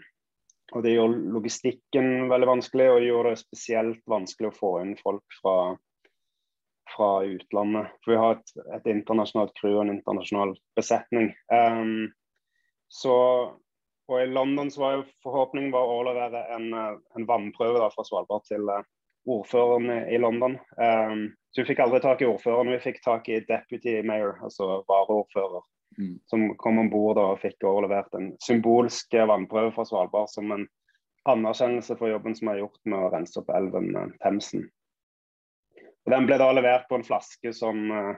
og 0.71 0.85
Det 0.85 0.93
gjorde 0.93 1.33
logistikken 1.35 2.29
veldig 2.31 2.49
vanskelig, 2.53 2.87
og 2.93 3.01
det 3.03 3.09
gjorde 3.09 3.33
det 3.33 3.41
spesielt 3.41 4.05
vanskelig 4.07 4.53
å 4.53 4.55
få 4.61 4.71
inn 4.85 4.93
folk 5.01 5.37
fra, 5.41 5.57
fra 6.95 7.11
utlandet. 7.27 7.91
For 8.05 8.15
Vi 8.15 8.21
har 8.23 8.39
et, 8.39 8.55
et 8.79 8.87
internasjonalt 8.95 9.59
crew 9.59 9.75
og 9.75 9.83
en 9.89 9.95
internasjonal 9.97 10.55
besetning. 10.79 11.33
Um, 11.51 12.13
så 12.95 13.17
og 14.07 14.21
I 14.21 14.31
London 14.31 14.71
så 14.71 14.85
var 14.85 14.97
jo 15.01 15.05
forhåpningen 15.27 15.75
var 15.75 15.89
å 15.89 15.99
overlevere 15.99 16.47
en, 16.55 16.71
eh, 16.75 16.97
en 17.17 17.27
vannprøve 17.27 17.83
da, 17.83 17.91
fra 17.91 18.07
Svalbard 18.07 18.47
til 18.47 18.71
uh, 18.71 18.83
ordføreren 19.27 20.09
i 20.09 20.19
London. 20.19 20.59
Um, 20.77 21.33
så 21.51 21.63
Vi 21.63 21.69
fikk 21.69 21.83
aldri 21.85 22.01
tak 22.01 22.23
i 22.23 22.27
ordføreren, 22.27 22.73
vi 22.73 22.81
fikk 22.81 23.03
tak 23.05 23.29
i 23.29 23.43
deputy 23.49 24.01
mayor, 24.03 24.39
altså 24.43 24.83
varaordfører. 24.89 25.65
Mm. 25.99 26.15
Som 26.27 26.47
kom 26.57 26.79
om 26.81 26.89
bord 26.91 27.21
og 27.21 27.41
fikk 27.43 27.65
overlevert 27.69 28.15
en 28.17 28.31
symbolsk 28.41 29.13
vannprøve 29.13 29.75
fra 29.77 29.85
Svalbard 29.85 30.31
som 30.33 30.49
en 30.55 30.65
anerkjennelse 31.29 31.99
for 31.99 32.09
jobben 32.09 32.35
som 32.35 32.49
er 32.49 32.63
gjort 32.63 32.81
med 32.89 32.99
å 32.99 33.11
rense 33.13 33.37
opp 33.39 33.53
elven 33.53 33.93
uh, 33.97 34.09
Themsen. 34.25 34.65
Og 36.03 36.15
Den 36.15 36.27
ble 36.27 36.41
da 36.41 36.49
levert 36.51 36.89
på 36.89 36.99
en 36.99 37.07
flaske 37.07 37.53
som, 37.55 37.85
uh, 37.93 38.17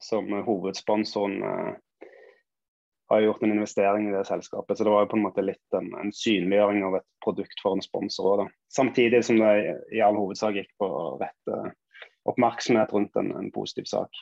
som 0.00 0.30
hovedsponsoren 0.46 1.42
har 3.12 3.26
gjort 3.26 3.42
en 3.44 3.52
investering 3.52 4.08
i 4.08 4.14
det 4.14 4.24
selskapet. 4.28 4.78
Så 4.78 4.84
det 4.84 4.92
var 4.92 5.04
jo 5.04 5.10
på 5.12 5.18
en 5.18 5.26
måte 5.26 5.44
litt 5.44 5.76
en, 5.76 5.90
en 6.00 6.12
synliggjøring 6.16 6.84
av 6.88 6.98
et 6.98 7.06
produkt 7.24 7.62
for 7.64 7.76
en 7.76 7.84
sponsor. 7.84 8.42
Da. 8.42 8.46
Samtidig 8.72 9.22
som 9.26 9.40
det 9.42 9.52
i 9.92 10.02
all 10.04 10.16
hovedsak 10.16 10.56
gikk 10.56 10.72
på 10.80 10.88
rett 11.20 11.54
oppmerksomhet 12.28 12.92
rundt 12.92 13.16
en, 13.16 13.32
en, 13.36 13.50
positiv 13.52 13.88
sak. 13.90 14.20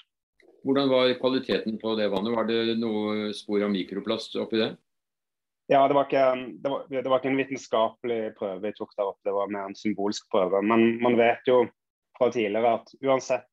Hvordan 0.65 0.89
var 0.93 1.13
kvaliteten 1.21 1.79
på 1.81 1.95
det 1.97 2.11
vannet? 2.13 2.37
Var 2.37 2.49
det 2.49 2.79
noe 2.81 3.33
spor 3.37 3.65
av 3.65 3.73
mikroplast 3.73 4.37
oppi 4.41 4.61
det? 4.61 4.71
Ja, 5.71 5.85
det 5.89 5.95
var, 5.95 6.09
ikke, 6.09 6.25
det, 6.59 6.71
var, 6.73 6.87
det 6.91 7.07
var 7.07 7.21
ikke 7.21 7.31
en 7.31 7.39
vitenskapelig 7.39 8.21
prøve 8.41 8.65
vi 8.65 8.73
tok 8.75 8.91
der 8.99 9.13
oppe, 9.13 9.23
det 9.29 9.35
var 9.37 9.53
mer 9.55 9.69
en 9.69 9.77
symbolsk 9.79 10.27
prøve. 10.33 10.63
Men 10.67 10.97
man 11.03 11.15
vet 11.21 11.47
jo 11.47 11.63
fra 12.19 12.27
tidligere 12.35 12.73
at 12.81 12.91
uansett 13.07 13.47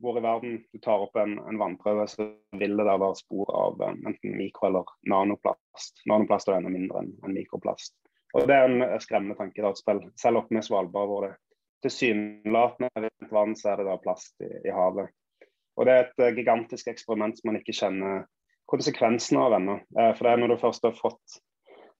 hvor 0.00 0.18
i 0.18 0.22
verden 0.24 0.58
du 0.72 0.78
tar 0.82 1.04
opp 1.06 1.16
en, 1.16 1.38
en 1.38 1.58
vannprøve, 1.60 2.06
så 2.08 2.28
vil 2.60 2.76
det 2.76 2.84
der 2.84 3.00
være 3.00 3.16
spor 3.18 3.50
av 3.56 3.82
eh, 3.82 3.96
enten 4.08 4.36
mikro- 4.36 4.68
eller 4.68 4.92
nanoplast. 5.08 6.02
Nanoplast 6.10 6.50
er 6.50 6.58
enda 6.58 6.72
mindre 6.72 7.02
enn 7.04 7.14
en 7.24 7.36
mikroplast. 7.36 7.96
Og 8.36 8.48
Det 8.48 8.56
er 8.56 8.68
en 8.68 9.00
skremmende 9.00 9.38
tanke. 9.38 9.62
Da, 9.64 9.72
spill. 9.78 10.02
Selv 10.20 10.42
oppe 10.42 10.56
med 10.56 10.66
Svalbard, 10.66 11.08
hvor 11.08 11.24
det 11.24 11.34
tilsynelatende 11.86 12.90
rent 13.06 13.32
vann, 13.32 13.54
så 13.56 13.72
er 13.72 13.80
det 13.80 13.88
da 13.88 13.96
plast 14.02 14.34
i, 14.44 14.50
i, 14.66 14.72
havet. 14.74 15.12
Og 15.76 15.86
Det 15.86 15.94
er 15.94 16.04
et 16.04 16.22
uh, 16.24 16.32
gigantisk 16.36 16.90
eksperiment 16.92 17.38
som 17.38 17.50
man 17.50 17.60
ikke 17.60 17.76
kjenner 17.76 18.26
konsekvensene 18.68 19.44
av 19.44 19.56
ennå. 19.56 19.78
Uh, 19.96 20.12
for 20.18 20.28
når 20.40 20.52
du 20.52 20.60
først 20.60 20.88
har 20.88 20.96
fått 20.98 21.38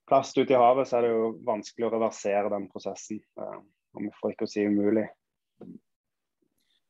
plast 0.08 0.38
ut 0.38 0.50
i 0.50 0.58
havet, 0.58 0.88
så 0.88 0.98
er 0.98 1.06
det 1.06 1.14
jo 1.14 1.32
vanskelig 1.46 1.88
å 1.88 1.94
reversere 1.96 2.52
den 2.52 2.68
prosessen. 2.72 3.22
Uh, 3.40 3.60
om 3.96 4.10
for 4.20 4.34
ikke 4.34 4.48
å 4.48 4.50
si 4.50 4.66
umulig. 4.66 5.06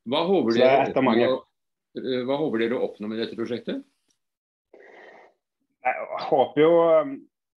Hva 0.06 0.22
håper, 0.28 0.54
dere, 0.54 0.90
oppnå, 0.92 1.28
hva 2.28 2.38
håper 2.38 2.62
dere 2.62 2.78
å 2.78 2.84
oppnå 2.86 3.10
med 3.10 3.18
dette 3.22 3.38
prosjektet? 3.38 3.82
Jeg 5.86 6.26
håper 6.30 6.62
jo, 6.62 6.74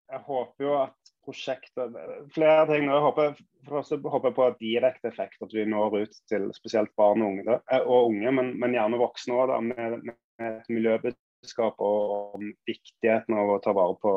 jeg 0.10 0.22
håper 0.26 0.66
jo 0.66 0.74
at 0.80 1.14
prosjektet 1.26 1.98
Flere 2.34 2.66
ting. 2.70 2.88
Jeg 2.90 3.04
håper, 3.06 3.40
håper 3.70 4.36
på 4.36 4.50
direkte 4.62 5.12
effekt, 5.12 5.42
at 5.46 5.54
vi 5.54 5.66
når 5.70 5.98
ut 6.04 6.22
til 6.32 6.50
spesielt 6.56 6.94
barn 6.98 7.24
og 7.24 7.34
unge, 7.36 7.60
eh, 7.72 7.84
og 7.86 8.14
unge 8.14 8.34
men, 8.40 8.54
men, 8.62 8.78
gjerne 8.78 9.02
voksne 9.02 9.38
òg, 9.38 9.56
med, 9.70 10.00
med 10.10 10.48
et 10.48 10.72
miljøbudskap 10.72 11.82
og 11.86 12.40
om 12.40 12.48
viktigheten 12.70 13.38
av 13.38 13.54
å 13.54 13.60
ta 13.64 13.76
vare 13.78 13.98
på, 14.02 14.16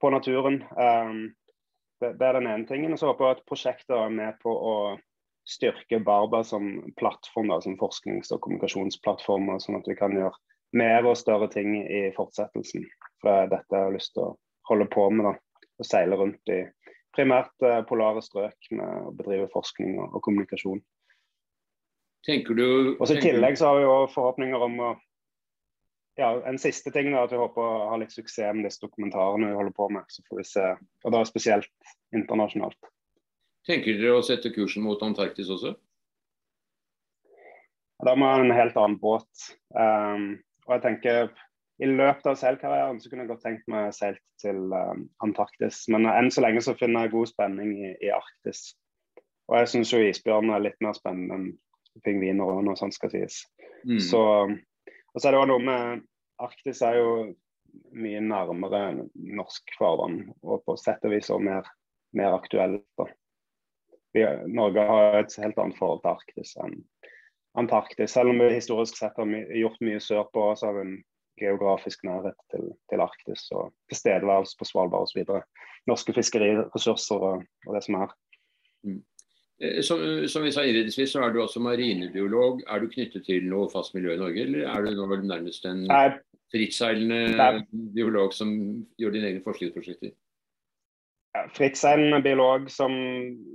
på 0.00 0.12
naturen. 0.14 0.62
Um, 0.78 1.28
det, 2.00 2.14
det, 2.20 2.24
er 2.24 2.38
den 2.38 2.48
ene 2.52 2.68
tingen. 2.68 2.94
Og 2.94 3.00
så 3.00 3.10
håper 3.10 3.28
jeg 3.28 3.38
at 3.38 3.46
prosjektet 3.48 3.96
er 3.98 4.12
med 4.12 4.40
på 4.42 4.52
å 4.52 4.76
styrke 5.46 6.00
Barba 6.04 6.42
som 6.44 6.68
plattform, 6.98 7.52
da, 7.52 7.60
som 7.62 7.78
forsknings- 7.80 8.32
og 8.34 8.42
kommunikasjonsplattform, 8.44 9.52
sånn 9.62 9.78
at 9.78 9.88
vi 9.88 9.98
kan 9.98 10.14
gjøre 10.16 10.34
mer 10.76 11.06
og 11.06 11.16
større 11.16 11.48
ting 11.52 11.76
i 11.86 12.08
fortsettelsen. 12.16 12.84
For 13.22 13.30
det 13.30 13.36
er 13.36 13.52
dette 13.54 13.78
jeg 13.78 13.88
har 13.88 13.94
lyst 13.94 14.14
til 14.16 14.26
å 14.26 14.36
holde 14.70 14.88
på 14.92 15.08
med. 15.14 15.30
da 15.30 15.36
å 15.76 15.86
seile 15.86 16.18
rundt 16.18 16.52
i 16.52 16.60
primært 17.16 17.64
eh, 17.64 17.82
polare 17.88 18.22
strøk 18.24 18.70
med 18.76 19.08
å 19.08 19.14
bedrive 19.16 19.48
forskning 19.52 19.96
og, 20.00 20.16
og 20.16 20.24
kommunikasjon. 20.24 20.82
Tenker 22.26 22.58
du 22.58 22.96
Og 22.96 23.10
I 23.12 23.20
tillegg 23.22 23.58
så 23.58 23.70
har 23.70 23.78
vi 23.78 23.84
jo 23.84 23.98
forhåpninger 24.10 24.64
om 24.66 24.80
å 24.82 24.94
ja, 26.16 26.30
En 26.48 26.56
siste 26.56 26.88
ting 26.94 27.10
er 27.12 27.26
at 27.26 27.32
vi 27.32 27.38
håper 27.38 27.60
å 27.60 27.88
ha 27.90 27.96
litt 28.00 28.14
suksess 28.14 28.54
med 28.56 28.64
disse 28.64 28.80
dokumentarene 28.80 29.50
vi 29.50 29.56
holder 29.58 29.74
på 29.76 29.90
med. 29.92 30.06
Så 30.08 30.24
får 30.24 30.38
vi 30.40 30.44
se, 30.48 30.70
og 31.04 31.12
da 31.12 31.20
spesielt 31.28 31.90
internasjonalt. 32.16 32.88
Tenker 33.66 33.98
dere 33.98 34.20
å 34.20 34.24
sette 34.24 34.52
kursen 34.54 34.84
mot 34.86 35.00
Antarktis 35.02 35.50
også? 35.50 35.74
Da 38.04 38.12
må 38.14 38.28
jeg 38.28 38.38
ha 38.38 38.44
en 38.44 38.54
helt 38.54 38.78
annen 38.78 38.98
båt. 39.00 39.46
Um, 39.74 40.26
og 40.68 40.76
jeg 40.76 40.84
tenker 40.84 41.30
i 41.82 41.88
løpet 41.90 42.28
av 42.30 42.38
seilkarrieren 42.40 43.00
så 43.00 43.10
kunne 43.10 43.24
jeg 43.24 43.32
godt 43.32 43.42
tenkt 43.44 43.66
meg 43.72 43.90
seilt 43.96 44.22
til 44.40 44.70
um, 44.70 45.06
Antarktis. 45.24 45.82
Men 45.92 46.08
enn 46.10 46.30
så 46.32 46.44
lenge 46.44 46.62
så 46.64 46.76
finner 46.78 47.06
jeg 47.06 47.14
god 47.16 47.32
spenning 47.32 47.72
i, 47.76 47.92
i 48.04 48.12
Arktis. 48.14 48.70
Og 49.50 49.58
jeg 49.60 49.72
syns 49.72 49.92
jo 49.94 50.02
isbjørn 50.02 50.52
er 50.54 50.64
litt 50.64 50.78
mer 50.84 50.96
spennende 50.96 51.36
enn 51.38 51.50
pingviner 52.04 52.58
og 52.58 52.64
noe 52.66 52.78
sånt 52.78 52.94
skal 52.96 53.12
sies. 53.12 53.42
Mm. 53.88 54.00
Så, 54.04 54.22
og 54.52 55.18
så 55.18 55.28
er 55.28 55.34
det 55.34 55.42
jo 55.42 55.50
noe 55.52 55.64
med 55.64 56.06
Arktis 56.44 56.82
er 56.84 56.98
jo 57.00 57.12
mye 57.96 58.20
nærmere 58.24 58.82
norsk 59.14 59.76
farvann, 59.78 60.26
og 60.44 60.64
på 60.64 60.76
sett 60.80 61.04
og 61.04 61.12
vis 61.12 61.30
også 61.30 61.44
mer, 61.44 61.68
mer 62.16 62.36
aktuelt. 62.36 62.84
da. 63.00 63.08
Vi, 64.16 64.24
Norge 64.48 64.84
har 64.88 65.18
et 65.20 65.34
helt 65.42 65.58
annet 65.60 65.76
forhold 65.76 66.00
til 66.02 66.14
Arktis 66.14 66.54
enn 66.64 66.78
Antarktis. 67.56 68.12
Selv 68.12 68.32
om 68.32 68.40
vi 68.40 68.52
historisk 68.52 68.98
sett 68.98 69.16
har 69.16 69.28
my 69.28 69.42
gjort 69.56 69.78
mye 69.84 70.00
sørpå, 70.02 70.50
så 70.56 70.68
har 70.68 70.76
vi 70.76 70.84
en 70.84 70.96
geografisk 71.40 72.04
nærhet 72.04 72.36
til, 72.52 72.70
til 72.90 73.02
Arktis 73.04 73.46
og 73.56 73.72
tilstedeværelse 73.90 74.56
på 74.58 74.68
Svalbard 74.68 75.08
osv. 75.08 75.24
Norske 75.88 76.12
fiskeriressurser 76.16 77.28
og, 77.30 77.44
og, 77.66 77.76
det 77.76 77.84
som 77.86 78.00
er. 78.00 78.12
Mm. 78.84 79.00
Eh, 79.62 79.80
som, 79.84 80.02
som, 80.28 80.44
vi 80.44 80.52
sa 80.52 80.64
innledningsvis, 80.64 81.14
så 81.14 81.24
er 81.24 81.32
du 81.32 81.42
også 81.42 81.62
marinebiolog. 81.64 82.62
Er 82.68 82.82
du 82.82 82.92
knyttet 82.92 83.24
til 83.28 83.48
noe 83.48 83.70
fast 83.72 83.96
miljø 83.96 84.16
i 84.16 84.20
Norge, 84.20 84.46
eller 84.48 84.68
er 84.72 84.84
du 84.84 84.96
nå 84.96 85.08
vel 85.12 85.24
nærmest 85.28 85.68
en 85.68 85.86
frittseilende 86.52 87.64
biolog 87.96 88.36
som 88.36 88.52
gjør 89.00 89.16
dine 89.16 89.32
egne 89.32 89.44
forskningsprosjekter? 89.44 90.12
Frittseilende 91.56 92.20
biolog 92.24 92.70
som, 92.70 92.92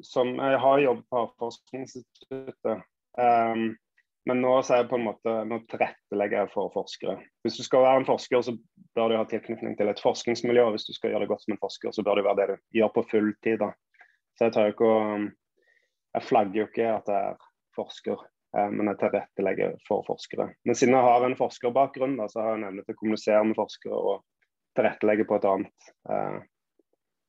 som 0.06 0.34
jeg 0.36 0.60
har 0.64 0.84
jobbet 0.84 1.08
på 1.10 1.22
Havforskningsinstituttet. 1.22 2.84
Um, 3.20 3.72
men 4.30 4.42
nå, 4.44 4.52
så 4.62 4.76
er 4.76 4.84
jeg 4.84 4.90
på 4.92 5.00
en 5.00 5.08
måte, 5.08 5.34
nå 5.50 5.58
tilrettelegger 5.72 6.44
jeg 6.44 6.52
for 6.54 6.70
forskere. 6.76 7.16
Hvis 7.42 7.58
du 7.58 7.64
skal 7.66 7.86
være 7.86 8.02
en 8.04 8.10
forsker, 8.10 8.44
så 8.46 8.54
bør 8.98 9.10
du 9.10 9.18
ha 9.18 9.24
tilknytning 9.30 9.74
til 9.80 9.90
et 9.90 10.02
forskningsmiljø. 10.04 10.68
og 10.68 10.76
Hvis 10.76 10.86
du 10.86 10.94
skal 10.94 11.14
gjøre 11.14 11.26
det 11.26 11.32
godt 11.32 11.46
som 11.46 11.56
en 11.56 11.62
forsker, 11.64 11.96
så 11.96 12.06
bør 12.06 12.20
det 12.20 12.26
være 12.28 12.40
det 12.42 12.48
du 12.52 12.82
gjør 12.82 12.92
på 12.98 13.06
fulltid. 13.14 13.66
Så 14.38 14.48
jeg 14.48 14.56
tar 14.58 14.74
ikke 14.74 14.92
Jeg 16.12 16.28
flagger 16.28 16.60
jo 16.60 16.68
ikke 16.68 16.88
at 16.92 17.08
jeg 17.08 17.32
er 17.32 17.44
forsker, 17.76 18.24
eh, 18.58 18.70
men 18.70 18.90
jeg 18.92 18.98
tilrettelegger 19.00 19.78
for 19.88 20.04
forskere. 20.04 20.50
Men 20.68 20.76
siden 20.76 20.98
jeg 20.98 21.08
har 21.08 21.24
en 21.24 21.38
forskerbakgrunn, 21.40 22.18
da, 22.20 22.28
så 22.28 22.42
har 22.44 22.58
jeg 22.58 22.66
nemlig 22.66 22.84
til 22.84 22.98
å 22.98 23.00
kommunisere 23.00 23.46
med 23.48 23.56
forskere 23.56 24.02
og 24.12 24.26
tilrettelegge 24.76 25.24
på 25.30 25.38
et 25.40 25.48
annet 25.48 25.92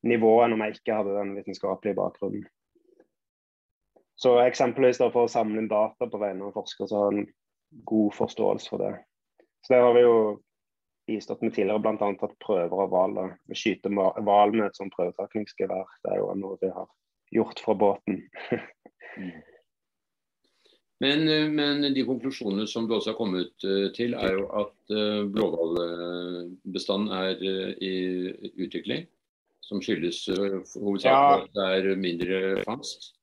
eh, 0.03 0.09
nivå 0.09 0.33
enn 0.43 0.55
om 0.55 0.63
jeg 0.65 0.77
ikke 0.77 0.99
hadde 0.99 1.15
den 1.17 1.33
vitenskapelige 1.37 1.97
bakgrunnen. 1.99 2.45
Så 4.19 4.37
eksempelvis 4.43 5.01
da 5.01 5.09
for 5.11 5.25
å 5.25 5.31
samle 5.31 5.59
inn 5.59 5.71
data 5.71 6.07
på 6.07 6.21
vegne 6.21 6.47
av 6.47 6.55
forskere, 6.55 6.87
så 6.87 7.01
har 7.01 7.15
en 7.15 7.29
god 7.89 8.13
forståelse 8.15 8.69
for 8.69 8.83
det. 8.83 8.93
Så 9.65 9.73
det 9.73 9.79
har 9.81 9.95
vi 9.95 10.03
jo 10.03 10.17
bistått 11.07 11.41
med 11.41 11.53
tidligere, 11.55 11.81
bl.a. 11.83 12.11
tatt 12.19 12.35
prøver 12.43 12.83
av 12.85 12.91
hvaler. 12.91 13.33
Skyte 13.55 13.91
hval 13.91 14.53
med 14.53 14.67
et 14.67 14.77
sånt 14.79 14.93
prøvetakningsgevær. 14.95 15.89
Det 16.03 16.13
er 16.13 16.21
jo 16.21 16.29
noe 16.39 16.59
vi 16.61 16.69
har 16.71 16.87
gjort 17.33 17.63
fra 17.63 17.75
båten. 17.79 18.21
men, 21.03 21.25
men, 21.57 21.87
de 21.95 22.05
konklusjonene 22.07 22.67
som 22.69 22.87
du 22.87 22.95
også 22.97 23.13
har 23.13 23.19
kommet 23.19 23.67
eh, 23.67 23.89
til, 23.97 24.15
er 24.15 24.37
jo 24.37 24.47
at 24.61 24.93
uh, 24.93 25.25
blåhvalbestanden 25.33 27.11
er 27.17 27.43
uh, 27.43 27.73
i 27.83 27.93
utvikling. 28.67 29.07
Som 29.63 29.81
skyldes 29.83 30.25
uh, 30.27 30.59
hovedsakelig 30.83 31.47
at 31.47 31.55
det 31.55 31.67
er 31.93 31.99
mindre 31.99 32.39
fangst. 32.67 33.13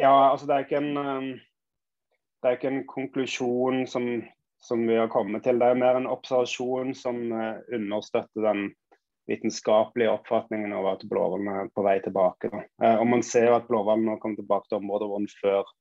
Ja, 0.00 0.12
altså 0.32 0.46
det 0.46 0.54
er 0.54 0.64
ikke 0.66 0.80
en, 0.82 1.38
det 2.42 2.50
er 2.50 2.56
ikke 2.58 2.72
en 2.72 2.86
konklusjon 2.90 3.86
som, 3.88 4.08
som, 4.60 4.82
vi 4.88 4.98
har 4.98 5.08
kommet 5.08 5.46
til. 5.46 5.60
Det 5.62 5.68
er 5.70 5.78
mer 5.80 5.96
en 5.96 6.10
observasjon 6.10 6.92
som 6.98 7.20
uh, 7.32 7.62
understøtter 7.72 8.44
den 8.44 8.66
vitenskapelige 9.30 10.12
oppfatningen 10.12 10.74
av 10.76 10.90
at 10.90 11.06
blåhvalen 11.08 11.48
er 11.54 11.70
på 11.72 11.86
vei 11.86 11.96
tilbake. 12.04 12.50
Uh, 12.82 12.98
og 12.98 13.06
Man 13.08 13.24
ser 13.24 13.48
jo 13.48 13.56
at 13.56 13.70
blåhvalen 13.70 14.10
har 14.12 14.20
kommet 14.20 14.42
tilbake 14.42 14.68
til 14.68 14.82
områder 14.82 15.08
hvor 15.08 15.24
den, 15.24 15.32
før, 15.40 15.72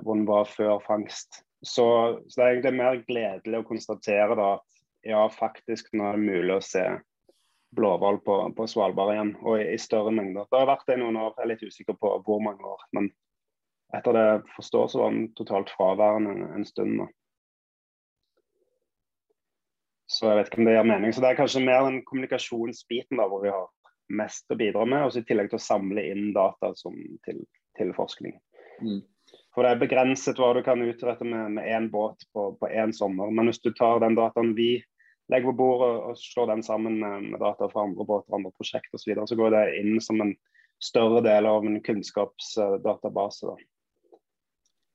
hvor 0.00 0.16
den 0.16 0.26
var 0.30 0.48
før 0.48 0.80
fangst. 0.86 1.42
Så, 1.60 1.84
så, 2.28 2.34
det 2.38 2.44
er 2.44 2.54
egentlig 2.54 2.76
mer 2.78 3.02
gledelig 3.04 3.60
å 3.60 3.68
konstatere 3.68 4.38
da, 4.38 4.50
at 4.56 5.10
ja, 5.10 5.26
faktisk 5.32 5.92
nå 5.92 6.06
er 6.08 6.16
det 6.16 6.28
mulig 6.30 6.56
å 6.56 6.64
se 6.64 6.86
blåhval 7.76 8.18
på, 8.26 8.36
på, 8.56 8.66
Svalbard 8.66 9.14
igjen, 9.14 9.32
og 9.44 9.60
i, 9.60 9.66
i, 9.74 9.78
større 9.78 10.12
mengder. 10.14 10.48
Det 10.50 10.58
har 10.58 10.70
vært 10.70 10.86
det 10.88 10.98
i 10.98 11.02
noen 11.02 11.18
år, 11.20 11.34
jeg 11.36 11.44
er 11.44 11.50
litt 11.52 11.66
usikker 11.66 11.98
på 12.00 12.14
hvor 12.26 12.42
mange 12.44 12.66
år. 12.66 12.86
men 12.96 13.10
etter 13.96 14.14
det 14.14 14.26
jeg 14.26 14.42
forstår, 14.54 14.90
så 14.90 15.00
var 15.00 15.14
den 15.14 15.24
totalt 15.38 15.70
fraværende 15.74 16.34
en, 16.34 16.44
en 16.60 16.66
stund. 16.66 17.00
Da. 17.00 17.06
Så 20.10 20.28
jeg 20.28 20.38
vet 20.38 20.50
ikke 20.50 20.60
om 20.62 20.68
det 20.68 20.74
gir 20.76 20.90
mening. 20.90 21.14
Så 21.14 21.22
det 21.22 21.30
er 21.30 21.38
kanskje 21.38 21.62
mer 21.64 21.86
den 21.86 22.00
kommunikasjonsbiten 22.06 23.18
da, 23.18 23.26
hvor 23.30 23.42
vi 23.44 23.50
har 23.54 23.66
mest 24.20 24.50
å 24.50 24.58
bidra 24.58 24.86
med, 24.86 25.06
og 25.06 25.18
i 25.18 25.24
tillegg 25.26 25.50
til 25.50 25.58
å 25.58 25.64
samle 25.64 26.04
inn 26.10 26.30
data 26.34 26.72
som, 26.78 26.94
til, 27.26 27.42
til, 27.78 27.92
forskning. 27.98 28.36
Mm. 28.82 29.02
For 29.54 29.66
det 29.66 29.74
er 29.74 29.82
begrenset 29.82 30.38
hva 30.38 30.52
du 30.54 30.62
kan 30.66 30.82
utrette 30.82 31.26
med 31.26 31.62
én 31.62 31.90
båt 31.90 32.26
på 32.34 32.70
én 32.70 32.94
sommer. 32.94 33.30
Men 33.34 33.50
hvis 33.50 33.62
du 33.62 33.70
tar 33.74 34.02
den 34.02 34.18
dataen 34.18 34.54
vi 34.58 34.72
legger 35.30 35.50
på 35.50 35.58
bordet 35.62 35.90
og 36.10 36.18
slår 36.18 36.52
den 36.52 36.62
sammen 36.66 37.00
med, 37.00 37.38
data 37.40 37.68
fra 37.70 37.86
andre 37.86 38.06
båter, 38.06 38.34
andre 38.36 38.52
prosjekter 38.56 38.98
osv., 38.98 39.04
så, 39.04 39.10
videre, 39.10 39.26
så 39.30 39.38
går 39.38 39.54
det 39.54 39.64
inn 39.80 40.00
som 40.02 40.22
en 40.24 40.34
større 40.82 41.22
del 41.24 41.46
av 41.46 41.66
en 41.66 41.80
kunnskapsdatabase. 41.84 43.50
Da. 43.50 43.70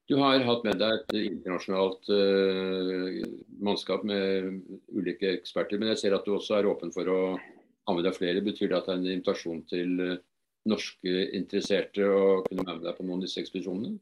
Du 0.09 0.17
har 0.21 0.43
hatt 0.45 0.65
med 0.65 0.77
deg 0.81 0.99
et 0.99 1.15
internasjonalt 1.31 2.09
uh, 2.13 3.21
mannskap 3.65 4.03
med 4.05 4.61
ulike 4.93 5.31
eksperter. 5.39 5.81
Men 5.81 5.93
jeg 5.93 6.03
ser 6.03 6.17
at 6.17 6.27
du 6.27 6.35
også 6.35 6.59
er 6.59 6.69
åpen 6.69 6.93
for 6.93 7.09
å 7.09 7.19
ha 7.35 7.95
med 7.95 8.05
deg 8.05 8.17
flere. 8.17 8.43
Betyr 8.45 8.69
det 8.69 8.79
at 8.79 8.89
det 8.89 8.93
er 8.93 8.99
en 9.01 9.07
invitasjon 9.15 9.63
til 9.71 9.95
uh, 10.01 10.19
norske 10.69 11.15
interesserte 11.37 12.05
å 12.05 12.43
kunne 12.45 12.65
være 12.65 12.81
med 12.81 12.85
deg 12.89 12.99
på 12.99 13.07
noen 13.07 13.21
av 13.21 13.25
disse 13.25 13.41
ekspedisjonene? 13.41 13.97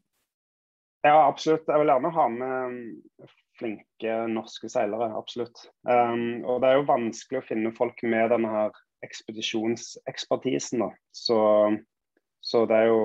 Ja, 1.03 1.17
absolutt. 1.27 1.67
Jeg 1.67 1.83
vil 1.83 1.91
gjerne 1.91 2.13
ha 2.15 2.27
med 2.31 3.31
flinke 3.59 4.17
norske 4.31 4.69
seilere. 4.71 5.11
Absolutt. 5.17 5.65
Um, 5.87 6.43
og 6.45 6.61
det 6.63 6.69
er 6.69 6.79
jo 6.79 6.89
vanskelig 6.89 7.41
å 7.41 7.47
finne 7.47 7.73
folk 7.77 8.03
med 8.07 8.31
denne 8.33 8.51
her 8.51 8.83
ekspedisjonsekspertisen. 9.05 10.85
Så, 11.15 11.39
så 12.41 12.65
det 12.69 12.83
er 12.83 12.91
jo 12.91 13.01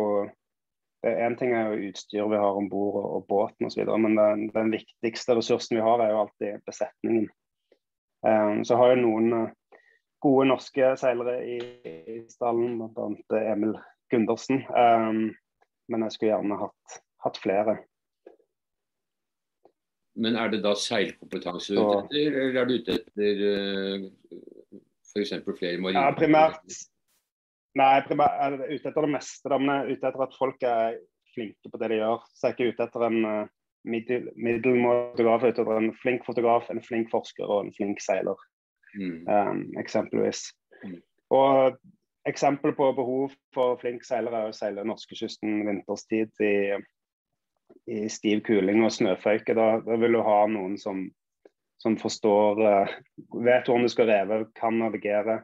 Én 1.06 1.36
ting 1.38 1.52
er 1.54 1.68
jo 1.70 1.90
utstyret 1.92 2.26
vi 2.32 2.38
har 2.42 2.56
om 2.58 2.66
bord 2.66 2.96
og, 2.98 3.04
og 3.16 3.26
båten 3.30 3.68
osv., 3.68 3.84
men 4.02 4.16
den, 4.18 4.40
den, 4.50 4.72
viktigste 4.72 5.36
ressursen 5.38 5.78
vi 5.78 5.84
har, 5.84 6.02
er 6.02 6.10
jo 6.10 6.24
alltid 6.24 6.64
besetningen. 6.66 7.28
Um, 8.26 8.64
så 8.66 8.74
har 8.80 8.90
jo 8.90 9.04
noen 9.04 9.36
uh, 9.44 9.76
gode 10.26 10.48
norske 10.50 10.88
seilere 10.98 11.36
i, 11.46 11.58
i 11.86 12.16
stallen, 12.32 12.80
bl.a. 12.96 13.44
Emil 13.52 13.76
Gundersen. 14.10 14.64
Um, 14.74 15.20
men 15.86 16.04
jeg 16.08 16.16
skulle 16.16 16.32
gjerne 16.32 16.58
hatt, 16.64 16.98
hatt 17.24 17.40
flere. 17.46 17.78
Men 20.18 20.38
er 20.38 20.50
det 20.52 20.62
da 20.64 20.74
seilkompetanse 20.78 21.74
du 21.74 21.80
er 21.80 21.88
ute 21.88 21.98
etter, 22.04 22.38
eller 22.42 22.60
er 22.60 22.68
du 22.68 22.76
ute 22.78 22.96
etter 22.98 23.42
uh, 23.46 24.06
f.eks. 25.12 25.34
flere 25.58 25.82
marine? 25.82 26.02
Ja, 26.02 26.14
primært 26.16 26.78
Nei, 27.78 28.00
primært 28.08 28.40
er 28.42 28.56
ute 28.72 28.90
etter 28.90 29.04
det 29.04 29.12
meste. 29.12 29.50
Da, 29.50 29.58
men 29.60 29.70
jeg 29.70 29.78
er 29.78 29.92
ute 29.92 30.10
etter 30.10 30.24
at 30.24 30.36
folk 30.38 30.64
er 30.66 30.96
flinke 31.34 31.70
på 31.70 31.78
det 31.78 31.92
de 31.92 32.00
gjør. 32.00 32.24
Så 32.34 32.48
jeg 32.48 32.50
er 32.50 32.56
ikke 32.56 32.74
ute 32.74 32.86
etter 32.88 33.04
en 33.06 33.18
uh, 33.28 33.50
middel, 33.86 34.30
middelmåtograf, 34.34 35.44
ute 35.44 35.62
etter 35.62 35.76
en 35.76 35.92
flink 36.00 36.26
fotograf, 36.26 36.70
en 36.72 36.82
flink 36.82 37.12
forsker 37.12 37.46
og 37.46 37.66
en 37.66 37.74
flink 37.76 38.02
seiler. 38.02 38.40
Mm. 38.96 39.20
Um, 39.28 39.62
eksempelvis. 39.78 40.48
Mm. 40.82 40.98
Og 41.36 41.78
eksempel 42.28 42.74
på 42.76 42.90
behov 42.96 43.36
for 43.54 43.78
flink 43.80 44.04
seiler 44.06 44.34
er 44.34 44.50
å 44.50 44.56
seile 44.56 44.86
norskekysten 44.88 45.62
vinterstid 45.68 46.44
i 46.44 46.54
i 47.88 48.08
stiv 48.12 48.42
kuling 48.46 48.82
og 48.84 48.92
snøføyke. 48.94 49.56
Da, 49.56 49.68
da, 49.84 49.98
vil 50.00 50.18
du 50.18 50.22
ha 50.24 50.38
noen 50.50 50.76
som, 50.80 51.06
som 51.82 51.96
forstår 52.00 52.62
uh, 52.62 52.96
Vet 53.34 53.68
hvordan 53.68 53.86
du 53.86 53.92
skal 53.92 54.10
reve, 54.10 54.42
kan 54.58 54.78
navigere. 54.80 55.42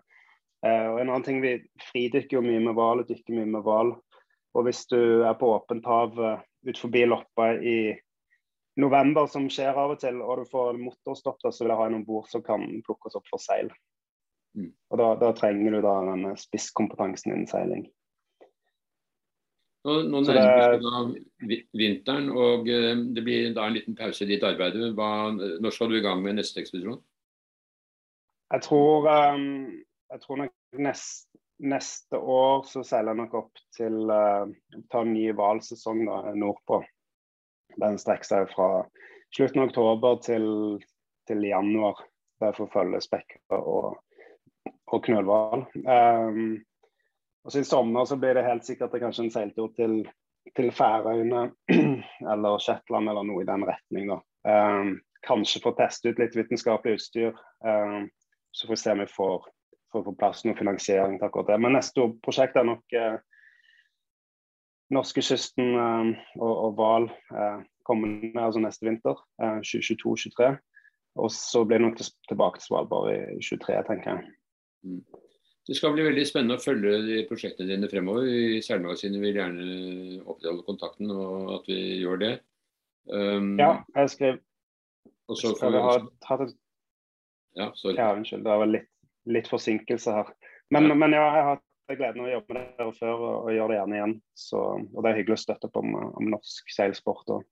Uh, 0.64 0.94
og 0.94 1.00
en 1.00 1.09
annen 1.11 1.26
ting, 1.26 1.42
Vi 1.44 1.57
fridykker 1.90 2.38
jo 2.38 2.44
mye 2.46 2.62
med 2.64 2.76
hval, 2.78 3.04
dykker 3.09 3.38
mye 3.38 3.50
med 3.57 3.64
hval. 3.66 3.94
Og 4.54 4.68
hvis 4.68 4.85
du 4.90 5.24
er 5.26 5.35
på 5.38 5.54
åpent 5.57 5.87
hav 5.88 6.18
uh, 6.20 6.42
ut 6.68 6.80
forbi 6.80 7.04
Loppa 7.09 7.54
i 7.59 7.78
november, 8.80 9.26
som 9.30 9.48
skjer 9.52 9.76
av 9.78 9.94
og 9.94 10.00
til, 10.02 10.20
og 10.22 10.42
du 10.42 10.50
får 10.50 10.78
motorstopp, 10.80 11.40
da, 11.42 11.52
så 11.52 11.64
vil 11.64 11.74
jeg 11.74 11.80
ha 11.80 11.90
en 11.90 11.98
om 12.00 12.07
bord 12.07 12.30
som 12.30 12.42
kan 12.44 12.64
plukkes 12.87 13.18
opp 13.18 13.28
for 13.30 13.42
seil. 13.42 13.70
Mm. 14.59 14.70
Og 14.90 15.00
da, 15.00 15.11
da, 15.20 15.33
trenger 15.37 15.74
du 15.74 15.80
da 15.83 15.94
denne 16.07 16.35
spisskompetansen 16.38 17.33
innen 17.33 17.50
seiling. 17.50 17.87
Nå, 19.84 19.98
nå 20.08 20.20
nærmer 20.24 20.78
det 21.44 21.58
vinteren, 21.76 22.30
og 22.32 22.68
eh, 22.72 22.94
det 23.16 23.24
blir 23.24 23.50
da 23.56 23.66
en 23.68 23.76
liten 23.76 23.96
pause 23.98 24.24
i 24.24 24.30
ditt 24.30 24.44
arbeid. 24.46 24.78
Hva, 24.96 25.08
når 25.34 25.74
skal 25.76 25.92
du 25.92 25.98
i 25.98 26.04
gang 26.04 26.22
med 26.24 26.38
neste 26.38 26.62
ekspedisjon? 26.62 27.02
Jeg 28.54 28.64
tror, 28.64 29.08
um, 29.10 29.68
jeg 30.14 30.22
tror 30.22 30.40
nok 30.40 30.80
nest, 30.86 31.28
neste 31.60 32.16
år 32.16 32.64
så 32.70 32.84
seiler 32.86 33.12
jeg 33.12 33.20
nok 33.20 33.36
opp 33.42 33.62
til 33.76 34.08
uh, 34.08 34.48
ta 34.92 35.04
en 35.04 35.12
ny 35.12 35.26
hvalsesong 35.36 36.04
nordpå. 36.38 36.80
Den 37.76 38.00
strekker 38.00 38.30
seg 38.30 38.50
fra 38.54 38.68
slutten 39.36 39.64
av 39.64 39.68
oktober 39.68 40.20
til, 40.24 40.46
til 41.28 41.44
januar. 41.44 42.06
Der 42.40 42.56
får 42.56 42.72
følge 42.72 43.04
spekker 43.04 43.60
og, 43.60 43.98
og 44.64 45.04
knølhval. 45.04 45.66
Um, 45.84 46.62
og 47.44 47.52
så 47.52 47.61
I 47.61 47.64
sommer 47.68 48.04
så 48.09 48.16
blir 48.16 48.35
det 48.35 48.46
helt 48.46 48.64
sikkert 48.64 48.92
det 48.94 49.02
kanskje 49.02 49.26
en 49.26 49.35
seiltur 49.35 49.72
til, 49.76 49.98
til 50.57 50.70
Færøyene 50.72 51.50
eller 52.33 52.62
Shetland 52.62 53.11
eller 53.12 53.26
noe 53.28 53.42
i 53.44 53.48
den 53.48 53.66
retning. 53.68 54.09
da. 54.09 54.20
Um, 54.48 54.94
kanskje 55.26 55.61
få 55.64 55.74
teste 55.76 56.12
ut 56.12 56.20
litt 56.20 56.37
vitenskapelig 56.37 56.98
utstyr. 56.98 57.37
Um, 57.64 58.09
så 58.54 58.66
får 58.66 58.74
vi 58.74 58.80
se 58.80 58.94
om 58.94 59.02
vi 59.02 59.11
får, 59.12 59.46
får 59.92 60.07
på 60.07 60.16
plass 60.20 60.44
noe 60.44 60.57
finansiering 60.57 61.18
til 61.18 61.28
akkurat 61.28 61.52
det. 61.52 61.61
Men 61.61 61.76
neste 61.76 62.09
prosjekt 62.24 62.57
er 62.57 62.68
nok 62.68 62.96
uh, 62.96 63.18
norskekysten 64.94 65.76
uh, 65.76 66.14
og 66.40 66.78
hval 66.78 67.11
uh, 67.35 67.61
kommende, 67.85 68.33
altså 68.40 68.62
neste 68.64 68.88
vinter. 68.88 69.20
Uh, 69.42 69.61
2022-2023. 69.61 70.54
Og 71.20 71.30
så 71.30 71.62
blir 71.64 71.78
det 71.78 71.90
nok 71.90 72.00
tilbake 72.28 72.59
til 72.59 72.70
Svalbard 72.70 73.12
i 73.12 73.20
2023, 73.37 73.83
tenker 73.90 74.11
jeg. 74.14 74.33
Mm. 74.88 75.04
Det 75.64 75.77
skal 75.79 75.94
bli 75.94 76.05
veldig 76.05 76.24
spennende 76.29 76.59
å 76.59 76.62
følge 76.62 76.98
de 77.07 77.20
prosjektene 77.29 77.70
dine 77.70 77.88
fremover. 77.88 78.27
I 78.29 78.62
Seilmagasinet 78.64 79.22
vil 79.22 79.38
gjerne 79.38 79.68
opprettholde 80.24 80.66
kontakten, 80.66 81.12
og 81.14 81.55
at 81.59 81.70
vi 81.70 81.79
gjør 82.03 82.20
det. 82.20 82.35
Um, 83.09 83.55
ja, 83.61 83.79
jeg 83.96 84.12
skrev 84.12 84.42
og 85.29 85.38
så 85.40 85.55
får 85.57 85.72
vi 85.72 85.83
hatt 85.85 86.42
et 86.44 86.57
Ja. 87.55 87.70
Ja, 87.96 88.09
unnskyld. 88.16 88.44
Det 88.44 88.57
var 88.61 88.66
litt, 88.66 88.90
litt 89.31 89.48
forsinkelse 89.48 90.12
her. 90.12 90.33
Men 90.74 90.90
ja. 90.90 90.94
men 90.94 91.12
ja, 91.14 91.22
jeg 91.22 91.44
har 91.46 91.50
hatt 91.55 91.98
gleden 91.98 92.24
av 92.24 92.29
å 92.29 92.33
jobbe 92.33 92.57
med 92.57 92.70
dere 92.79 92.94
før 92.96 93.14
og, 93.14 93.35
og 93.44 93.50
gjør 93.55 93.70
det 93.70 93.77
gjerne 93.79 93.98
igjen. 93.98 94.14
Så, 94.35 94.62
og 94.83 95.05
det 95.05 95.11
er 95.11 95.20
hyggelig 95.20 95.38
å 95.38 95.42
støtte 95.44 95.70
opp 95.70 95.79
om, 95.81 95.94
om 96.18 96.31
norsk 96.35 96.72
seilsport. 96.74 97.31
Og... 97.37 97.44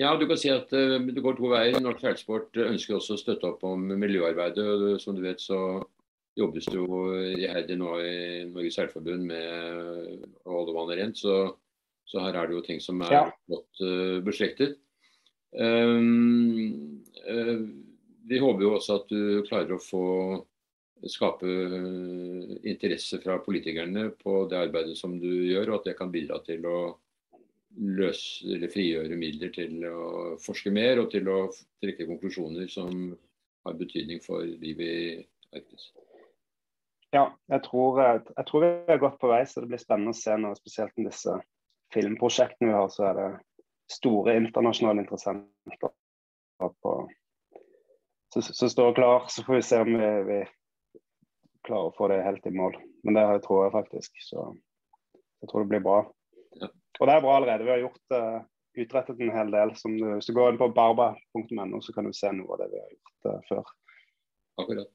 Ja, 0.00 0.14
du 0.16 0.24
kan 0.30 0.40
si 0.40 0.50
at 0.50 0.72
uh, 0.72 0.96
det 1.04 1.22
går 1.22 1.36
to 1.38 1.52
veier. 1.52 1.78
Norsk 1.84 2.02
seilsport 2.02 2.56
ønsker 2.64 2.98
også 2.98 3.18
å 3.18 3.22
støtte 3.22 3.52
opp 3.52 3.66
om 3.68 3.84
miljøarbeidet. 3.92 4.64
og 4.64 5.02
Som 5.02 5.18
du 5.18 5.22
vet, 5.26 5.44
så 5.44 5.82
jobbes 6.38 6.68
det 6.70 6.78
jo 6.78 7.02
iherdig 7.36 7.76
nå 7.80 7.96
i 8.00 8.14
Norges 8.48 8.78
Seilforbund 8.78 9.26
med 9.28 10.24
å 10.46 10.54
holde 10.54 10.76
vannet 10.76 11.00
rent. 11.00 11.20
Så, 11.20 11.36
så, 12.08 12.22
her 12.24 12.38
er 12.38 12.48
det 12.48 12.56
jo 12.56 12.64
ting 12.66 12.80
som 12.82 13.02
er 13.04 13.16
ja. 13.16 13.24
godt 13.52 13.82
uh, 13.84 14.18
beslektet. 14.24 14.78
Um, 15.52 17.02
uh, 17.28 17.58
vi 18.28 18.40
håper 18.40 18.64
jo 18.64 18.74
også 18.78 19.02
at 19.02 19.12
du 19.12 19.42
klarer 19.48 19.76
å 19.76 19.82
få 19.82 20.06
skape 21.10 21.50
interesse 22.62 23.18
fra 23.22 23.40
politikerne 23.42 24.12
på 24.20 24.44
det 24.50 24.60
arbeidet 24.60 24.94
som 24.98 25.16
du 25.18 25.30
gjør, 25.50 25.72
og 25.72 25.80
at 25.80 25.90
det 25.90 25.96
kan 25.98 26.12
bidra 26.14 26.38
til 26.46 26.62
å 26.70 26.78
løse 27.80 28.46
eller 28.52 28.70
frigjøre 28.70 29.16
midler 29.18 29.50
til 29.54 29.82
å 29.88 30.36
forske 30.42 30.70
mer 30.74 31.00
og 31.02 31.10
til 31.14 31.28
å 31.32 31.40
trekke 31.82 32.06
konklusjoner 32.06 32.70
som 32.70 33.10
har 33.66 33.78
betydning 33.78 34.22
for 34.22 34.44
livet 34.44 34.86
i 34.86 35.58
Arktis. 35.58 35.90
Ja, 37.12 37.26
jeg 37.52 37.64
tror, 37.66 37.98
jeg 38.00 38.44
tror, 38.48 38.62
vi 38.64 38.92
er 38.92 39.00
godt 39.00 39.18
på 39.20 39.28
vei, 39.28 39.42
så 39.46 39.60
det 39.60 39.68
blir 39.68 39.80
spennende 39.80 40.14
å 40.14 40.16
se 40.16 40.36
noe, 40.40 40.56
spesielt 40.56 40.94
med 40.96 41.10
disse 41.10 41.34
filmprosjektene 41.92 42.70
vi 42.70 42.76
har, 42.76 42.88
så 42.88 43.10
er 43.10 43.18
det 43.18 43.26
store 43.92 44.36
internasjonale 44.40 45.04
interessenter 45.04 45.76
på, 45.82 46.94
som 48.32 48.68
står 48.68 48.94
klar. 48.94 49.28
Så 49.28 49.44
får 49.44 49.54
vi 49.54 49.62
se 49.62 49.80
om 49.84 49.92
vi, 49.92 50.10
vi, 50.30 50.40
klarer 51.66 51.90
å 51.90 51.96
få 51.96 52.08
det 52.10 52.22
helt 52.24 52.46
i 52.48 52.54
mål. 52.54 52.78
Men 53.04 53.18
det 53.18 53.26
tror 53.44 53.66
jeg 53.66 53.74
faktisk. 53.76 54.16
Så 54.24 54.46
jeg 55.42 55.50
tror 55.50 55.62
det 55.62 55.72
blir 55.74 55.84
bra. 55.84 55.98
Ja. 56.58 56.70
Og 57.00 57.08
det 57.08 57.14
er 57.14 57.24
bra 57.24 57.36
allerede. 57.36 57.66
Vi 57.66 57.74
har 57.74 57.82
gjort, 57.84 58.02
uh, 58.16 58.40
utrettet 58.82 59.20
en 59.20 59.34
hel 59.36 59.52
del. 59.54 59.74
Som 59.78 59.98
du, 59.98 60.08
hvis 60.16 60.30
du 60.30 60.34
går 60.36 60.52
inn 60.52 60.60
på 60.60 60.72
barba.no, 60.74 61.82
så 61.84 61.94
kan 61.94 62.08
du 62.08 62.16
se 62.16 62.32
noe 62.34 62.56
av 62.56 62.64
det 62.64 62.72
vi 62.72 62.80
har 62.80 62.90
gjort 62.90 63.28
uh, 63.28 63.40
før. 63.50 63.74
Akkurat. 64.62 64.90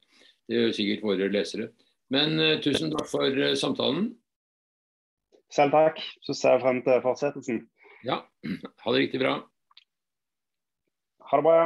Det 0.48 0.58
gjør 0.58 0.74
sikkert 0.76 1.06
våre 1.06 1.30
lesere. 1.32 1.70
Men 2.14 2.38
uh, 2.40 2.56
tusen 2.64 2.92
takk 2.94 3.08
for 3.10 3.42
uh, 3.42 3.52
samtalen. 3.58 4.12
Selv 5.52 5.74
takk. 5.76 6.00
Så 6.24 6.36
ser 6.36 6.56
jeg 6.56 6.64
frem 6.64 6.80
til 6.86 7.02
fortsettelsen. 7.04 7.62
Ja, 8.06 8.22
ha 8.84 8.94
det 8.94 9.04
riktig 9.04 9.22
bra. 9.22 9.38
Ha 11.28 11.40
det 11.40 11.46
bra. 11.46 11.62